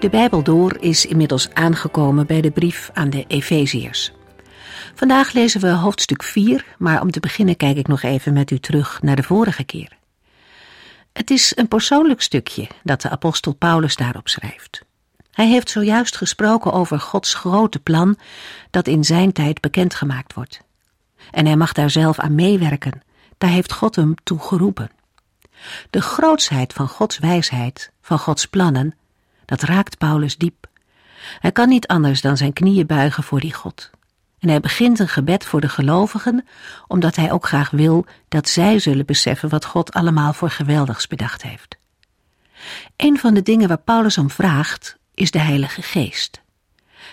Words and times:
De 0.00 0.08
Bijbel 0.08 0.42
door 0.42 0.76
is 0.78 1.06
inmiddels 1.06 1.50
aangekomen 1.52 2.26
bij 2.26 2.40
de 2.40 2.50
brief 2.50 2.90
aan 2.94 3.10
de 3.10 3.24
Efeziërs. 3.28 4.12
Vandaag 4.94 5.32
lezen 5.32 5.60
we 5.60 5.68
hoofdstuk 5.68 6.22
4, 6.22 6.64
maar 6.78 7.00
om 7.00 7.10
te 7.10 7.20
beginnen 7.20 7.56
kijk 7.56 7.76
ik 7.76 7.86
nog 7.86 8.02
even 8.02 8.32
met 8.32 8.50
u 8.50 8.58
terug 8.58 9.02
naar 9.02 9.16
de 9.16 9.22
vorige 9.22 9.64
keer. 9.64 9.96
Het 11.12 11.30
is 11.30 11.52
een 11.56 11.68
persoonlijk 11.68 12.22
stukje 12.22 12.68
dat 12.82 13.00
de 13.00 13.10
apostel 13.10 13.54
Paulus 13.54 13.96
daarop 13.96 14.28
schrijft. 14.28 14.82
Hij 15.30 15.46
heeft 15.46 15.70
zojuist 15.70 16.16
gesproken 16.16 16.72
over 16.72 17.00
Gods 17.00 17.34
grote 17.34 17.78
plan 17.78 18.18
dat 18.70 18.86
in 18.86 19.04
zijn 19.04 19.32
tijd 19.32 19.60
bekendgemaakt 19.60 20.34
wordt. 20.34 20.60
En 21.30 21.46
hij 21.46 21.56
mag 21.56 21.72
daar 21.72 21.90
zelf 21.90 22.18
aan 22.18 22.34
meewerken, 22.34 23.02
daar 23.38 23.50
heeft 23.50 23.72
God 23.72 23.96
hem 23.96 24.14
toe 24.22 24.38
geroepen. 24.38 24.90
De 25.90 26.00
grootsheid 26.00 26.72
van 26.72 26.88
Gods 26.88 27.18
wijsheid, 27.18 27.90
van 28.00 28.18
Gods 28.18 28.46
plannen, 28.46 28.94
dat 29.50 29.62
raakt 29.62 29.98
Paulus 29.98 30.36
diep. 30.36 30.66
Hij 31.38 31.52
kan 31.52 31.68
niet 31.68 31.86
anders 31.86 32.20
dan 32.20 32.36
zijn 32.36 32.52
knieën 32.52 32.86
buigen 32.86 33.22
voor 33.22 33.40
die 33.40 33.52
God. 33.52 33.90
En 34.38 34.48
hij 34.48 34.60
begint 34.60 34.98
een 34.98 35.08
gebed 35.08 35.44
voor 35.44 35.60
de 35.60 35.68
gelovigen, 35.68 36.46
omdat 36.86 37.16
hij 37.16 37.32
ook 37.32 37.46
graag 37.46 37.70
wil 37.70 38.06
dat 38.28 38.48
zij 38.48 38.78
zullen 38.78 39.06
beseffen 39.06 39.48
wat 39.48 39.64
God 39.64 39.92
allemaal 39.92 40.32
voor 40.32 40.50
geweldigs 40.50 41.06
bedacht 41.06 41.42
heeft. 41.42 41.76
Een 42.96 43.18
van 43.18 43.34
de 43.34 43.42
dingen 43.42 43.68
waar 43.68 43.78
Paulus 43.78 44.18
om 44.18 44.30
vraagt, 44.30 44.98
is 45.14 45.30
de 45.30 45.38
Heilige 45.38 45.82
Geest. 45.82 46.42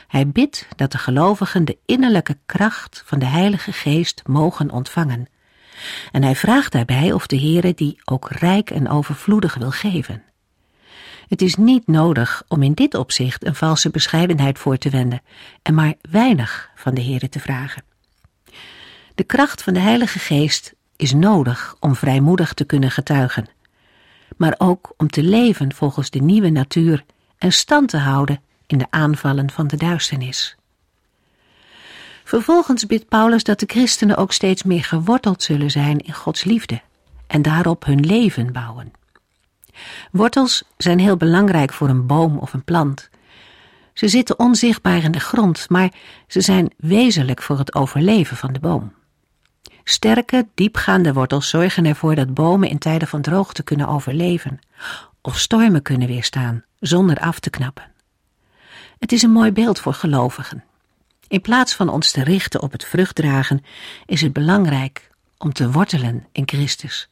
Hij 0.08 0.28
bidt 0.28 0.68
dat 0.76 0.92
de 0.92 0.98
gelovigen 0.98 1.66
de 1.66 1.78
innerlijke 1.86 2.38
kracht 2.46 3.04
van 3.06 3.20
de 3.20 3.26
Heilige 3.26 3.72
Geest 3.72 4.22
mogen 4.26 4.72
ontvangen. 4.72 5.28
En 6.12 6.24
hij 6.24 6.36
vraagt 6.36 6.72
daarbij 6.72 7.12
of 7.12 7.28
de 7.28 7.40
Heere 7.40 7.74
die 7.74 8.02
ook 8.06 8.30
rijk 8.30 8.70
en 8.70 8.90
overvloedig 8.90 9.54
wil 9.56 9.72
geven. 9.72 10.24
Het 11.28 11.42
is 11.42 11.56
niet 11.56 11.88
nodig 11.88 12.44
om 12.48 12.64
in 12.64 12.74
dit 12.74 12.96
opzicht 12.96 13.46
een 13.46 13.56
valse 13.56 13.90
bescheidenheid 13.90 14.60
voor 14.60 14.78
te 14.78 14.90
wenden 14.90 15.22
en 15.62 15.74
maar 15.74 15.94
weinig 16.02 16.70
van 16.76 16.94
de 16.94 17.04
Heere 17.04 17.30
te 17.30 17.40
vragen. 17.40 17.84
De 19.16 19.24
kracht 19.24 19.64
van 19.64 19.74
de 19.74 19.80
Heilige 19.80 20.20
Geest 20.20 20.74
is 20.96 21.14
nodig 21.14 21.76
om 21.80 21.96
vrijmoedig 21.96 22.54
te 22.54 22.66
kunnen 22.66 22.92
getuigen, 22.92 23.48
maar 24.38 24.56
ook 24.58 24.94
om 24.98 25.08
te 25.08 25.24
leven 25.24 25.74
volgens 25.74 26.10
de 26.10 26.20
nieuwe 26.20 26.50
natuur 26.50 27.04
en 27.38 27.54
stand 27.54 27.90
te 27.90 27.98
houden 27.98 28.42
in 28.68 28.78
de 28.78 28.88
aanvallen 28.90 29.52
van 29.52 29.68
de 29.68 29.78
duisternis. 29.78 30.56
Vervolgens 32.24 32.86
bidt 32.86 33.08
Paulus 33.08 33.44
dat 33.44 33.60
de 33.60 33.66
christenen 33.68 34.18
ook 34.18 34.34
steeds 34.34 34.64
meer 34.64 34.84
geworteld 34.84 35.44
zullen 35.44 35.72
zijn 35.72 36.00
in 36.00 36.14
Gods 36.14 36.44
liefde 36.44 36.82
en 37.28 37.42
daarop 37.42 37.86
hun 37.86 38.06
leven 38.06 38.54
bouwen. 38.54 38.94
Wortels 40.12 40.64
zijn 40.78 41.00
heel 41.00 41.18
belangrijk 41.18 41.74
voor 41.74 41.90
een 41.90 42.08
boom 42.08 42.38
of 42.38 42.54
een 42.54 42.64
plant. 42.64 43.10
Ze 43.94 44.08
zitten 44.08 44.40
onzichtbaar 44.40 45.04
in 45.04 45.12
de 45.12 45.20
grond, 45.20 45.70
maar 45.70 45.92
ze 46.28 46.42
zijn 46.42 46.74
wezenlijk 46.78 47.42
voor 47.42 47.58
het 47.58 47.76
overleven 47.76 48.38
van 48.38 48.54
de 48.54 48.60
boom. 48.60 48.94
Sterke, 49.84 50.48
diepgaande 50.54 51.14
wortels 51.14 51.50
zorgen 51.50 51.86
ervoor 51.86 52.16
dat 52.16 52.34
bomen 52.34 52.70
in 52.70 52.78
tijden 52.78 53.08
van 53.08 53.22
droogte 53.22 53.64
kunnen 53.64 53.88
overleven 53.88 54.60
of 55.22 55.40
stormen 55.40 55.82
kunnen 55.82 56.08
weerstaan 56.08 56.64
zonder 56.80 57.20
af 57.20 57.40
te 57.40 57.50
knappen. 57.50 57.92
Het 59.00 59.12
is 59.12 59.22
een 59.22 59.32
mooi 59.32 59.52
beeld 59.52 59.80
voor 59.80 59.94
gelovigen. 59.94 60.64
In 61.28 61.42
plaats 61.42 61.76
van 61.76 61.90
ons 61.90 62.12
te 62.12 62.24
richten 62.24 62.62
op 62.62 62.72
het 62.72 62.86
vruchtdragen, 62.86 63.64
is 64.06 64.22
het 64.22 64.34
belangrijk 64.34 65.10
om 65.38 65.54
te 65.54 65.72
wortelen 65.72 66.28
in 66.32 66.44
Christus, 66.46 67.10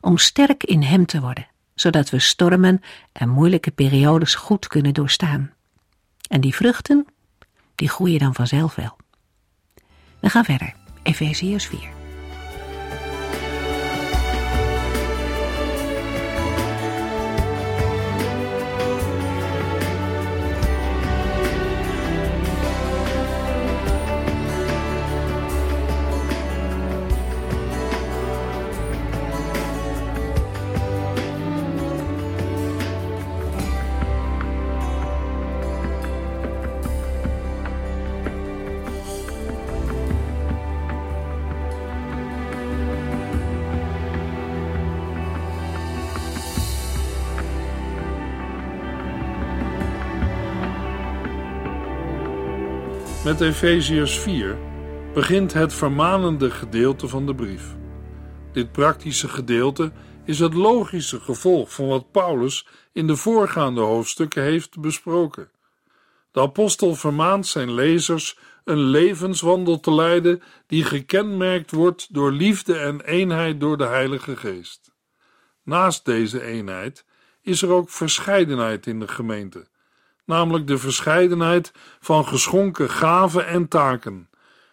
om 0.00 0.18
sterk 0.18 0.64
in 0.64 0.82
Hem 0.82 1.06
te 1.06 1.20
worden 1.20 1.46
zodat 1.76 2.10
we 2.10 2.18
stormen 2.18 2.80
en 3.12 3.28
moeilijke 3.28 3.70
periodes 3.70 4.34
goed 4.34 4.66
kunnen 4.66 4.94
doorstaan. 4.94 5.52
En 6.28 6.40
die 6.40 6.54
vruchten, 6.54 7.06
die 7.74 7.88
groeien 7.88 8.18
dan 8.18 8.34
vanzelf 8.34 8.74
wel. 8.74 8.96
We 10.20 10.30
gaan 10.30 10.44
verder. 10.44 10.74
Efeziërs 11.02 11.66
4. 11.66 11.95
Met 53.36 53.48
Efeziërs 53.48 54.18
4 54.18 54.58
begint 55.14 55.52
het 55.52 55.74
vermanende 55.74 56.50
gedeelte 56.50 57.08
van 57.08 57.26
de 57.26 57.34
brief. 57.34 57.76
Dit 58.52 58.72
praktische 58.72 59.28
gedeelte 59.28 59.92
is 60.24 60.38
het 60.38 60.54
logische 60.54 61.20
gevolg 61.20 61.72
van 61.72 61.86
wat 61.86 62.10
Paulus 62.10 62.66
in 62.92 63.06
de 63.06 63.16
voorgaande 63.16 63.80
hoofdstukken 63.80 64.42
heeft 64.42 64.80
besproken. 64.80 65.50
De 66.30 66.40
apostel 66.40 66.94
vermaant 66.94 67.46
zijn 67.46 67.74
lezers 67.74 68.38
een 68.64 68.80
levenswandel 68.80 69.80
te 69.80 69.94
leiden 69.94 70.42
die 70.66 70.84
gekenmerkt 70.84 71.70
wordt 71.70 72.14
door 72.14 72.32
liefde 72.32 72.78
en 72.78 73.00
eenheid 73.00 73.60
door 73.60 73.76
de 73.76 73.86
Heilige 73.86 74.36
Geest. 74.36 74.92
Naast 75.62 76.04
deze 76.04 76.42
eenheid 76.42 77.04
is 77.42 77.62
er 77.62 77.70
ook 77.70 77.90
verscheidenheid 77.90 78.86
in 78.86 79.00
de 79.00 79.08
gemeente 79.08 79.66
namelijk 80.26 80.66
de 80.66 80.78
verscheidenheid 80.78 81.72
van 82.00 82.26
geschonken 82.26 82.90
gaven 82.90 83.46
en 83.46 83.68
taken, 83.68 84.30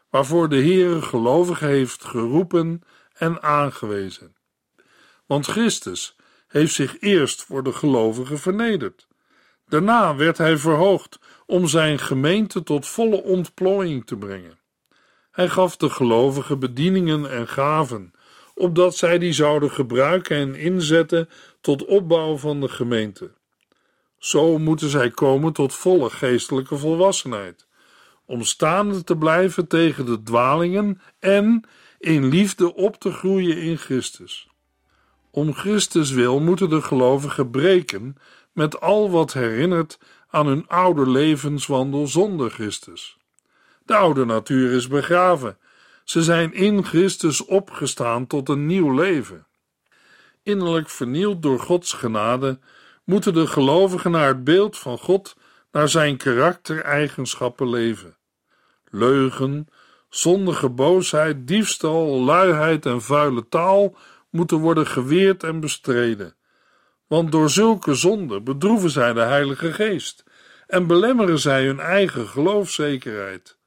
waarvoor 0.09 0.49
de 0.49 0.55
Heere 0.55 1.01
gelovigen 1.01 1.67
heeft 1.67 2.03
geroepen 2.03 2.81
en 3.13 3.43
aangewezen. 3.43 4.35
Want 5.25 5.47
Christus 5.47 6.15
heeft 6.47 6.73
zich 6.73 6.99
eerst 6.99 7.43
voor 7.43 7.63
de 7.63 7.73
gelovigen 7.73 8.39
vernederd. 8.39 9.07
Daarna 9.67 10.15
werd 10.15 10.37
hij 10.37 10.57
verhoogd 10.57 11.19
om 11.45 11.67
zijn 11.67 11.99
gemeente 11.99 12.63
tot 12.63 12.87
volle 12.87 13.23
ontplooiing 13.23 14.05
te 14.05 14.17
brengen. 14.17 14.59
Hij 15.31 15.49
gaf 15.49 15.77
de 15.77 15.89
gelovigen 15.89 16.59
bedieningen 16.59 17.31
en 17.31 17.47
gaven, 17.47 18.13
opdat 18.55 18.95
zij 18.95 19.17
die 19.17 19.33
zouden 19.33 19.71
gebruiken 19.71 20.37
en 20.37 20.55
inzetten 20.55 21.29
tot 21.61 21.85
opbouw 21.85 22.37
van 22.37 22.61
de 22.61 22.69
gemeente. 22.69 23.31
Zo 24.23 24.57
moeten 24.57 24.89
zij 24.89 25.11
komen 25.11 25.53
tot 25.53 25.73
volle 25.73 26.09
geestelijke 26.09 26.77
volwassenheid, 26.77 27.67
om 28.25 28.43
staande 28.43 29.03
te 29.03 29.17
blijven 29.17 29.67
tegen 29.67 30.05
de 30.05 30.23
dwalingen 30.23 31.01
en 31.19 31.67
in 31.99 32.25
liefde 32.25 32.75
op 32.75 32.99
te 32.99 33.11
groeien 33.11 33.57
in 33.57 33.77
Christus. 33.77 34.47
Om 35.31 35.53
Christus 35.53 36.11
wil 36.11 36.39
moeten 36.39 36.69
de 36.69 36.81
gelovigen 36.81 37.49
breken 37.49 38.15
met 38.51 38.79
al 38.79 39.11
wat 39.11 39.33
herinnert 39.33 39.99
aan 40.29 40.47
hun 40.47 40.67
oude 40.67 41.09
levenswandel 41.09 42.07
zonder 42.07 42.51
Christus. 42.51 43.17
De 43.85 43.95
oude 43.95 44.25
natuur 44.25 44.71
is 44.71 44.87
begraven. 44.87 45.57
Ze 46.03 46.23
zijn 46.23 46.53
in 46.53 46.85
Christus 46.85 47.45
opgestaan 47.45 48.27
tot 48.27 48.49
een 48.49 48.65
nieuw 48.65 48.93
leven. 48.93 49.47
Innerlijk 50.43 50.89
vernield 50.89 51.41
door 51.41 51.59
Gods 51.59 51.93
genade 51.93 52.59
moeten 53.03 53.33
de 53.33 53.47
gelovigen 53.47 54.11
naar 54.11 54.27
het 54.27 54.43
beeld 54.43 54.77
van 54.77 54.97
God, 54.97 55.35
naar 55.71 55.89
zijn 55.89 56.17
karaktereigenschappen 56.17 57.69
leven. 57.69 58.17
Leugen, 58.89 59.67
zondige 60.09 60.69
boosheid, 60.69 61.47
diefstal, 61.47 62.21
luiheid 62.23 62.85
en 62.85 63.01
vuile 63.01 63.47
taal 63.49 63.95
moeten 64.29 64.57
worden 64.57 64.87
geweerd 64.87 65.43
en 65.43 65.59
bestreden. 65.59 66.35
Want 67.07 67.31
door 67.31 67.49
zulke 67.49 67.93
zonden 67.93 68.43
bedroeven 68.43 68.89
zij 68.89 69.13
de 69.13 69.21
Heilige 69.21 69.73
Geest 69.73 70.23
en 70.67 70.87
belemmeren 70.87 71.39
zij 71.39 71.65
hun 71.65 71.79
eigen 71.79 72.27
geloofszekerheid. 72.27 73.57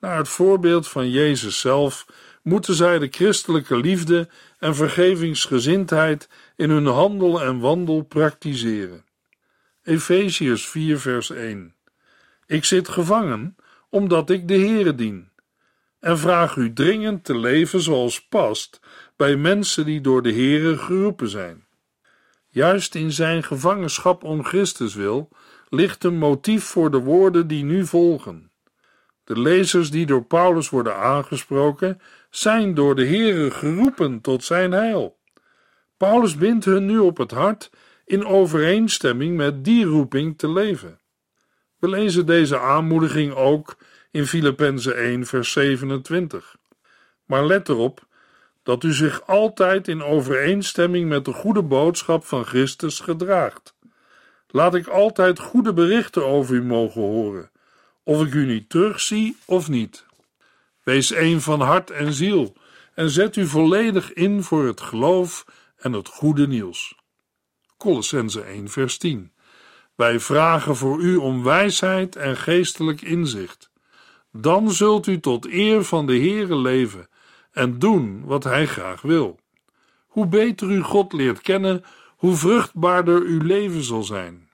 Naar 0.00 0.16
het 0.16 0.28
voorbeeld 0.28 0.88
van 0.88 1.10
Jezus 1.10 1.60
zelf 1.60 2.06
moeten 2.42 2.74
zij 2.74 2.98
de 2.98 3.08
christelijke 3.10 3.76
liefde 3.76 4.28
en 4.58 4.74
vergevingsgezindheid 4.74 6.28
in 6.60 6.70
hun 6.70 6.86
handel 6.86 7.42
en 7.42 7.58
wandel 7.58 8.02
praktiseren. 8.02 9.04
Efeziërs 9.82 10.68
4 10.68 10.98
vers 10.98 11.30
1 11.30 11.74
Ik 12.46 12.64
zit 12.64 12.88
gevangen, 12.88 13.56
omdat 13.88 14.30
ik 14.30 14.48
de 14.48 14.54
Heere 14.54 14.94
dien, 14.94 15.30
en 16.00 16.18
vraag 16.18 16.56
u 16.56 16.72
dringend 16.72 17.24
te 17.24 17.38
leven 17.38 17.80
zoals 17.80 18.28
past 18.28 18.80
bij 19.16 19.36
mensen 19.36 19.84
die 19.84 20.00
door 20.00 20.22
de 20.22 20.32
Heere 20.32 20.78
geroepen 20.78 21.28
zijn. 21.28 21.64
Juist 22.48 22.94
in 22.94 23.12
zijn 23.12 23.42
gevangenschap 23.42 24.24
om 24.24 24.44
Christus 24.44 24.94
wil, 24.94 25.28
ligt 25.68 26.04
een 26.04 26.18
motief 26.18 26.64
voor 26.64 26.90
de 26.90 26.98
woorden 26.98 27.46
die 27.46 27.64
nu 27.64 27.86
volgen. 27.86 28.50
De 29.24 29.40
lezers 29.40 29.90
die 29.90 30.06
door 30.06 30.24
Paulus 30.24 30.68
worden 30.68 30.96
aangesproken, 30.96 32.00
zijn 32.30 32.74
door 32.74 32.94
de 32.94 33.06
Heere 33.06 33.50
geroepen 33.50 34.20
tot 34.20 34.44
zijn 34.44 34.72
heil. 34.72 35.18
Paulus 36.00 36.36
bindt 36.36 36.64
hun 36.64 36.86
nu 36.86 36.98
op 36.98 37.16
het 37.16 37.30
hart 37.30 37.70
in 38.04 38.26
overeenstemming 38.26 39.36
met 39.36 39.64
die 39.64 39.84
roeping 39.84 40.38
te 40.38 40.50
leven. 40.50 41.00
We 41.78 41.88
lezen 41.88 42.26
deze 42.26 42.58
aanmoediging 42.58 43.34
ook 43.34 43.76
in 44.10 44.26
Filippenzen 44.26 44.96
1 44.96 45.26
vers 45.26 45.52
27. 45.52 46.56
Maar 47.24 47.46
let 47.46 47.68
erop 47.68 48.06
dat 48.62 48.84
u 48.84 48.92
zich 48.92 49.26
altijd 49.26 49.88
in 49.88 50.02
overeenstemming 50.02 51.08
met 51.08 51.24
de 51.24 51.32
goede 51.32 51.62
boodschap 51.62 52.24
van 52.24 52.44
Christus 52.44 53.00
gedraagt. 53.00 53.74
Laat 54.48 54.74
ik 54.74 54.86
altijd 54.86 55.38
goede 55.38 55.72
berichten 55.72 56.26
over 56.26 56.54
u 56.54 56.62
mogen 56.62 57.00
horen, 57.00 57.50
of 58.02 58.26
ik 58.26 58.34
u 58.34 58.46
niet 58.46 58.68
terugzie 58.68 59.36
of 59.44 59.68
niet. 59.68 60.04
Wees 60.82 61.12
één 61.12 61.40
van 61.40 61.60
hart 61.60 61.90
en 61.90 62.12
ziel 62.12 62.56
en 62.94 63.10
zet 63.10 63.36
u 63.36 63.46
volledig 63.46 64.12
in 64.12 64.42
voor 64.42 64.66
het 64.66 64.80
geloof 64.80 65.44
en 65.80 65.92
het 65.92 66.08
goede 66.08 66.46
nieuws. 66.46 66.94
Colossense 67.76 68.42
1 68.42 68.68
vers 68.68 68.98
10 68.98 69.32
Wij 69.94 70.20
vragen 70.20 70.76
voor 70.76 71.00
u 71.00 71.16
om 71.16 71.42
wijsheid 71.42 72.16
en 72.16 72.36
geestelijk 72.36 73.02
inzicht. 73.02 73.70
Dan 74.32 74.70
zult 74.70 75.06
u 75.06 75.20
tot 75.20 75.46
eer 75.46 75.84
van 75.84 76.06
de 76.06 76.18
Heere 76.18 76.56
leven 76.56 77.08
en 77.52 77.78
doen 77.78 78.24
wat 78.24 78.44
Hij 78.44 78.66
graag 78.66 79.02
wil. 79.02 79.38
Hoe 80.06 80.26
beter 80.26 80.70
u 80.70 80.80
God 80.80 81.12
leert 81.12 81.40
kennen, 81.40 81.84
hoe 82.16 82.34
vruchtbaarder 82.34 83.22
uw 83.22 83.42
leven 83.42 83.82
zal 83.82 84.02
zijn. 84.02 84.48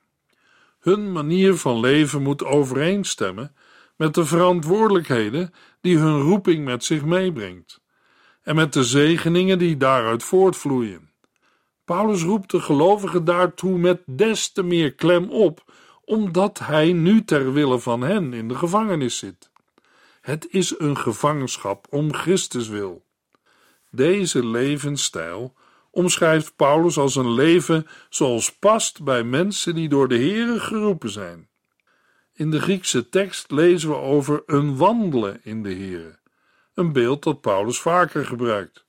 Hun 0.80 1.12
manier 1.12 1.54
van 1.54 1.80
leven 1.80 2.22
moet 2.22 2.44
overeenstemmen 2.44 3.54
met 3.96 4.14
de 4.14 4.24
verantwoordelijkheden 4.24 5.52
die 5.80 5.98
hun 5.98 6.20
roeping 6.20 6.64
met 6.64 6.84
zich 6.84 7.04
meebrengt 7.04 7.80
en 8.42 8.54
met 8.54 8.72
de 8.72 8.84
zegeningen 8.84 9.58
die 9.58 9.76
daaruit 9.76 10.22
voortvloeien. 10.22 11.10
Paulus 11.86 12.22
roept 12.22 12.50
de 12.50 12.60
gelovigen 12.60 13.24
daartoe 13.24 13.78
met 13.78 14.02
des 14.06 14.52
te 14.52 14.62
meer 14.62 14.92
klem 14.94 15.30
op, 15.30 15.72
omdat 16.04 16.58
hij 16.58 16.92
nu 16.92 17.24
ter 17.24 17.52
wille 17.52 17.78
van 17.78 18.00
hen 18.00 18.32
in 18.32 18.48
de 18.48 18.54
gevangenis 18.54 19.18
zit. 19.18 19.50
Het 20.20 20.46
is 20.50 20.78
een 20.78 20.96
gevangenschap 20.96 21.86
om 21.90 22.14
Christus 22.14 22.68
wil. 22.68 23.04
Deze 23.90 24.46
levensstijl 24.46 25.54
omschrijft 25.90 26.56
Paulus 26.56 26.98
als 26.98 27.16
een 27.16 27.32
leven 27.32 27.86
zoals 28.08 28.52
past 28.52 29.04
bij 29.04 29.24
mensen 29.24 29.74
die 29.74 29.88
door 29.88 30.08
de 30.08 30.18
Here 30.18 30.60
geroepen 30.60 31.10
zijn. 31.10 31.48
In 32.32 32.50
de 32.50 32.60
Griekse 32.60 33.08
tekst 33.08 33.50
lezen 33.50 33.88
we 33.88 33.96
over 33.96 34.42
een 34.46 34.76
wandelen 34.76 35.40
in 35.42 35.62
de 35.62 35.74
Here, 35.74 36.18
een 36.74 36.92
beeld 36.92 37.22
dat 37.22 37.40
Paulus 37.40 37.80
vaker 37.80 38.26
gebruikt. 38.26 38.85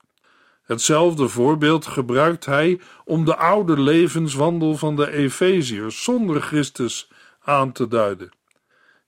Hetzelfde 0.68 1.28
voorbeeld 1.28 1.86
gebruikt 1.86 2.44
hij 2.44 2.80
om 3.04 3.24
de 3.24 3.36
oude 3.36 3.80
levenswandel 3.80 4.76
van 4.76 4.96
de 4.96 5.10
Efeziërs 5.10 6.02
zonder 6.04 6.42
Christus 6.42 7.10
aan 7.40 7.72
te 7.72 7.88
duiden. 7.88 8.30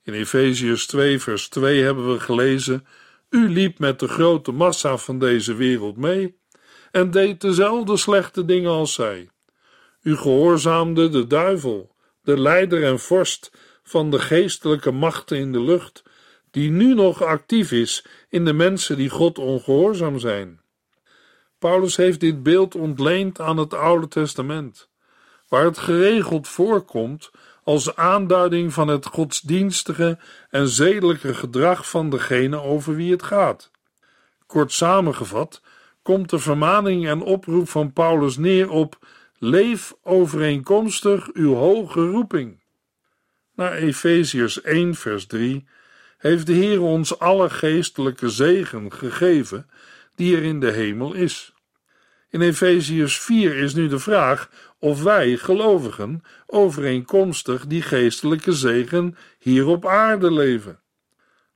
In 0.02 0.12
Efeziërs 0.12 0.86
2, 0.86 1.20
vers 1.20 1.48
2 1.48 1.82
hebben 1.82 2.12
we 2.12 2.20
gelezen: 2.20 2.86
U 3.30 3.48
liep 3.48 3.78
met 3.78 3.98
de 3.98 4.08
grote 4.08 4.52
massa 4.52 4.96
van 4.96 5.18
deze 5.18 5.54
wereld 5.54 5.96
mee 5.96 6.38
en 6.90 7.10
deed 7.10 7.40
dezelfde 7.40 7.96
slechte 7.96 8.44
dingen 8.44 8.70
als 8.70 8.94
zij. 8.94 9.28
U 10.02 10.16
gehoorzaamde 10.16 11.08
de 11.08 11.26
duivel, 11.26 11.94
de 12.22 12.40
leider 12.40 12.84
en 12.84 12.98
vorst 12.98 13.52
van 13.82 14.10
de 14.10 14.18
geestelijke 14.18 14.90
machten 14.90 15.38
in 15.38 15.52
de 15.52 15.60
lucht, 15.60 16.02
die 16.50 16.70
nu 16.70 16.94
nog 16.94 17.22
actief 17.22 17.72
is 17.72 18.06
in 18.28 18.44
de 18.44 18.52
mensen 18.52 18.96
die 18.96 19.10
God 19.10 19.38
ongehoorzaam 19.38 20.18
zijn. 20.18 20.60
Paulus 21.60 21.96
heeft 21.96 22.20
dit 22.20 22.42
beeld 22.42 22.74
ontleend 22.74 23.40
aan 23.40 23.56
het 23.56 23.74
Oude 23.74 24.08
Testament, 24.08 24.88
waar 25.48 25.64
het 25.64 25.78
geregeld 25.78 26.48
voorkomt 26.48 27.30
als 27.64 27.96
aanduiding 27.96 28.72
van 28.72 28.88
het 28.88 29.06
godsdienstige 29.06 30.18
en 30.50 30.68
zedelijke 30.68 31.34
gedrag 31.34 31.88
van 31.88 32.10
degene 32.10 32.60
over 32.60 32.94
wie 32.94 33.10
het 33.10 33.22
gaat. 33.22 33.70
Kort 34.46 34.72
samengevat 34.72 35.62
komt 36.02 36.30
de 36.30 36.38
vermaning 36.38 37.06
en 37.06 37.20
oproep 37.22 37.68
van 37.68 37.92
Paulus 37.92 38.36
neer 38.36 38.70
op: 38.70 38.98
leef 39.38 39.94
overeenkomstig 40.02 41.28
uw 41.32 41.54
hoge 41.54 42.10
roeping. 42.10 42.62
Naar 43.54 43.72
Efeziërs 43.72 44.62
1, 44.62 44.94
vers 44.94 45.26
3 45.26 45.68
heeft 46.18 46.46
de 46.46 46.52
Heer 46.52 46.80
ons 46.80 47.18
alle 47.18 47.50
geestelijke 47.50 48.28
zegen 48.28 48.92
gegeven 48.92 49.70
die 50.20 50.36
er 50.36 50.42
in 50.42 50.60
de 50.60 50.70
hemel 50.70 51.14
is. 51.14 51.54
In 52.28 52.40
Efeziërs 52.40 53.18
4 53.18 53.56
is 53.56 53.74
nu 53.74 53.88
de 53.88 53.98
vraag 53.98 54.50
of 54.78 55.02
wij, 55.02 55.36
gelovigen, 55.36 56.22
overeenkomstig 56.46 57.66
die 57.66 57.82
geestelijke 57.82 58.52
zegen 58.52 59.16
hier 59.38 59.66
op 59.66 59.86
aarde 59.86 60.32
leven. 60.32 60.80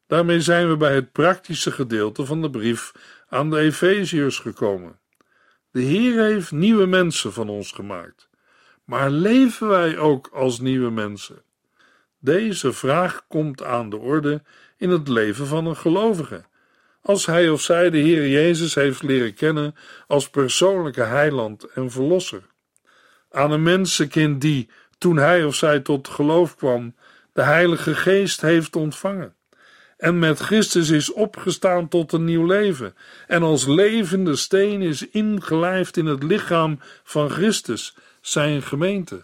Daarmee 0.06 0.40
zijn 0.40 0.68
we 0.68 0.76
bij 0.76 0.94
het 0.94 1.12
praktische 1.12 1.70
gedeelte 1.70 2.24
van 2.24 2.42
de 2.42 2.50
brief 2.50 2.92
aan 3.28 3.50
de 3.50 3.58
Efeziërs 3.58 4.38
gekomen. 4.38 4.98
De 5.70 5.80
Heer 5.80 6.22
heeft 6.22 6.52
nieuwe 6.52 6.86
mensen 6.86 7.32
van 7.32 7.48
ons 7.48 7.72
gemaakt. 7.72 8.28
Maar 8.84 9.10
leven 9.10 9.68
wij 9.68 9.98
ook 9.98 10.28
als 10.32 10.60
nieuwe 10.60 10.90
mensen? 10.90 11.42
Deze 12.18 12.72
vraag 12.72 13.24
komt 13.28 13.62
aan 13.62 13.90
de 13.90 13.96
orde 13.96 14.42
in 14.76 14.90
het 14.90 15.08
leven 15.08 15.46
van 15.46 15.66
een 15.66 15.76
gelovige. 15.76 16.44
Als 17.04 17.26
hij 17.26 17.48
of 17.48 17.60
zij 17.60 17.90
de 17.90 17.98
Heer 17.98 18.28
Jezus 18.28 18.74
heeft 18.74 19.02
leren 19.02 19.34
kennen 19.34 19.74
als 20.06 20.30
persoonlijke 20.30 21.02
heiland 21.02 21.64
en 21.64 21.90
verlosser. 21.90 22.42
Aan 23.30 23.50
een 23.50 23.62
mensenkind 23.62 24.40
die, 24.40 24.70
toen 24.98 25.16
hij 25.16 25.44
of 25.44 25.54
zij 25.54 25.80
tot 25.80 26.08
geloof 26.08 26.56
kwam, 26.56 26.94
de 27.32 27.42
Heilige 27.42 27.94
Geest 27.94 28.40
heeft 28.40 28.76
ontvangen 28.76 29.34
en 30.04 30.18
met 30.18 30.38
Christus 30.38 30.90
is 30.90 31.12
opgestaan 31.12 31.88
tot 31.88 32.12
een 32.12 32.24
nieuw 32.24 32.46
leven 32.46 32.94
en 33.26 33.42
als 33.42 33.66
levende 33.66 34.36
steen 34.36 34.82
is 34.82 35.08
ingelijfd 35.08 35.96
in 35.96 36.06
het 36.06 36.22
lichaam 36.22 36.80
van 37.04 37.30
Christus, 37.30 37.96
zijn 38.20 38.62
gemeente. 38.62 39.22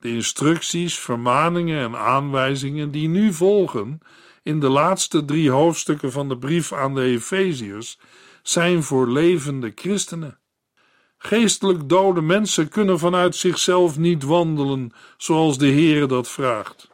De 0.00 0.08
instructies, 0.08 0.98
vermaningen 0.98 1.82
en 1.82 1.96
aanwijzingen 1.96 2.90
die 2.90 3.08
nu 3.08 3.32
volgen 3.32 4.00
in 4.42 4.60
de 4.60 4.68
laatste 4.68 5.24
drie 5.24 5.50
hoofdstukken 5.50 6.12
van 6.12 6.28
de 6.28 6.38
brief 6.38 6.72
aan 6.72 6.94
de 6.94 7.02
Efeziërs 7.02 7.98
zijn 8.42 8.82
voor 8.82 9.08
levende 9.08 9.72
christenen. 9.74 10.38
Geestelijk 11.18 11.88
dode 11.88 12.20
mensen 12.20 12.68
kunnen 12.68 12.98
vanuit 12.98 13.36
zichzelf 13.36 13.98
niet 13.98 14.22
wandelen 14.22 14.92
zoals 15.16 15.58
de 15.58 15.66
Heer 15.66 16.08
dat 16.08 16.28
vraagt. 16.28 16.90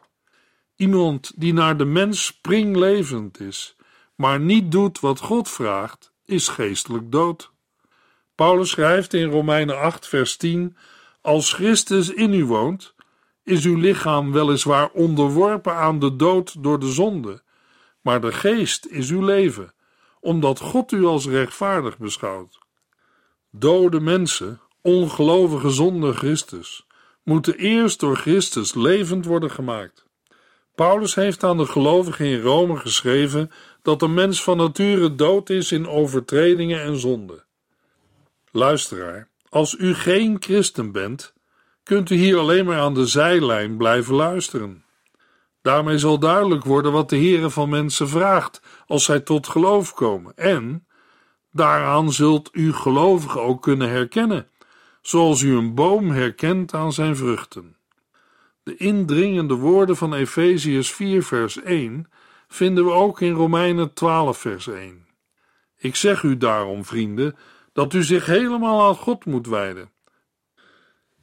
Iemand 0.75 1.31
die 1.35 1.53
naar 1.53 1.77
de 1.77 1.85
mens 1.85 2.25
springlevend 2.25 3.39
is, 3.39 3.75
maar 4.15 4.39
niet 4.39 4.71
doet 4.71 4.99
wat 4.99 5.19
God 5.19 5.49
vraagt, 5.49 6.13
is 6.25 6.47
geestelijk 6.47 7.11
dood. 7.11 7.51
Paulus 8.35 8.69
schrijft 8.69 9.13
in 9.13 9.29
Romeinen 9.29 9.79
8, 9.79 10.07
vers 10.07 10.37
10: 10.37 10.77
Als 11.21 11.53
Christus 11.53 12.09
in 12.09 12.33
u 12.33 12.45
woont, 12.45 12.93
is 13.49 13.65
uw 13.65 13.77
lichaam 13.77 14.31
weliswaar 14.31 14.89
onderworpen 14.89 15.75
aan 15.75 15.99
de 15.99 16.15
dood 16.15 16.63
door 16.63 16.79
de 16.79 16.91
zonde, 16.91 17.41
maar 18.01 18.21
de 18.21 18.31
geest 18.31 18.85
is 18.85 19.09
uw 19.09 19.25
leven, 19.25 19.73
omdat 20.19 20.59
God 20.59 20.91
u 20.91 21.05
als 21.05 21.27
rechtvaardig 21.27 21.97
beschouwt. 21.97 22.59
Dode 23.51 23.99
mensen, 23.99 24.61
ongelovige 24.81 25.69
zonder 25.69 26.13
Christus, 26.13 26.87
moeten 27.23 27.57
eerst 27.57 27.99
door 27.99 28.15
Christus 28.15 28.73
levend 28.73 29.25
worden 29.25 29.51
gemaakt. 29.51 30.05
Paulus 30.75 31.15
heeft 31.15 31.43
aan 31.43 31.57
de 31.57 31.65
gelovigen 31.65 32.25
in 32.25 32.41
Rome 32.41 32.77
geschreven 32.77 33.51
dat 33.81 33.99
de 33.99 34.07
mens 34.07 34.43
van 34.43 34.57
nature 34.57 35.15
dood 35.15 35.49
is 35.49 35.71
in 35.71 35.87
overtredingen 35.87 36.81
en 36.81 36.99
zonden. 36.99 37.45
Luisteraar, 38.51 39.27
als 39.49 39.75
u 39.77 39.93
geen 39.93 40.37
christen 40.39 40.91
bent, 40.91 41.33
kunt 41.89 42.09
u 42.09 42.15
hier 42.15 42.37
alleen 42.37 42.65
maar 42.65 42.79
aan 42.79 42.93
de 42.93 43.05
zijlijn 43.05 43.77
blijven 43.77 44.15
luisteren. 44.15 44.83
Daarmee 45.61 45.97
zal 45.97 46.19
duidelijk 46.19 46.63
worden 46.63 46.91
wat 46.91 47.09
de 47.09 47.15
Heere 47.15 47.49
van 47.49 47.69
mensen 47.69 48.09
vraagt 48.09 48.61
als 48.87 49.03
zij 49.03 49.19
tot 49.19 49.47
geloof 49.47 49.93
komen. 49.93 50.35
En 50.35 50.87
daaraan 51.51 52.11
zult 52.11 52.49
u 52.51 52.73
gelovigen 52.73 53.41
ook 53.41 53.61
kunnen 53.61 53.89
herkennen, 53.89 54.47
zoals 55.01 55.41
u 55.41 55.55
een 55.55 55.75
boom 55.75 56.09
herkent 56.09 56.73
aan 56.73 56.93
zijn 56.93 57.15
vruchten. 57.15 57.75
De 58.63 58.77
indringende 58.77 59.55
woorden 59.55 59.95
van 59.95 60.13
Efeziërs 60.13 60.91
4 60.91 61.23
vers 61.23 61.61
1 61.61 62.09
vinden 62.47 62.85
we 62.85 62.91
ook 62.91 63.21
in 63.21 63.33
Romeinen 63.33 63.93
12 63.93 64.37
vers 64.37 64.67
1. 64.67 65.07
Ik 65.77 65.95
zeg 65.95 66.23
u 66.23 66.37
daarom, 66.37 66.85
vrienden, 66.85 67.35
dat 67.73 67.93
u 67.93 68.03
zich 68.03 68.25
helemaal 68.25 68.87
aan 68.87 68.95
God 68.95 69.25
moet 69.25 69.47
wijden. 69.47 69.91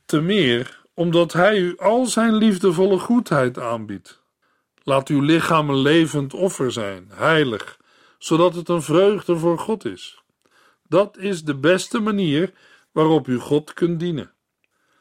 Te 0.06 0.20
meer 0.20 0.84
omdat 0.94 1.32
Hij 1.32 1.58
u 1.58 1.76
al 1.76 2.06
zijn 2.06 2.34
liefdevolle 2.34 2.98
goedheid 2.98 3.58
aanbiedt. 3.58 4.22
Laat 4.82 5.08
uw 5.08 5.20
lichaam 5.20 5.70
een 5.70 5.78
levend 5.78 6.34
offer 6.34 6.72
zijn, 6.72 7.08
heilig, 7.12 7.80
zodat 8.18 8.54
het 8.54 8.68
een 8.68 8.82
vreugde 8.82 9.36
voor 9.36 9.58
God 9.58 9.84
is. 9.84 10.22
Dat 10.88 11.18
is 11.18 11.44
de 11.44 11.54
beste 11.54 12.00
manier 12.00 12.52
waarop 12.92 13.28
u 13.28 13.38
God 13.38 13.72
kunt 13.72 14.00
dienen. 14.00 14.32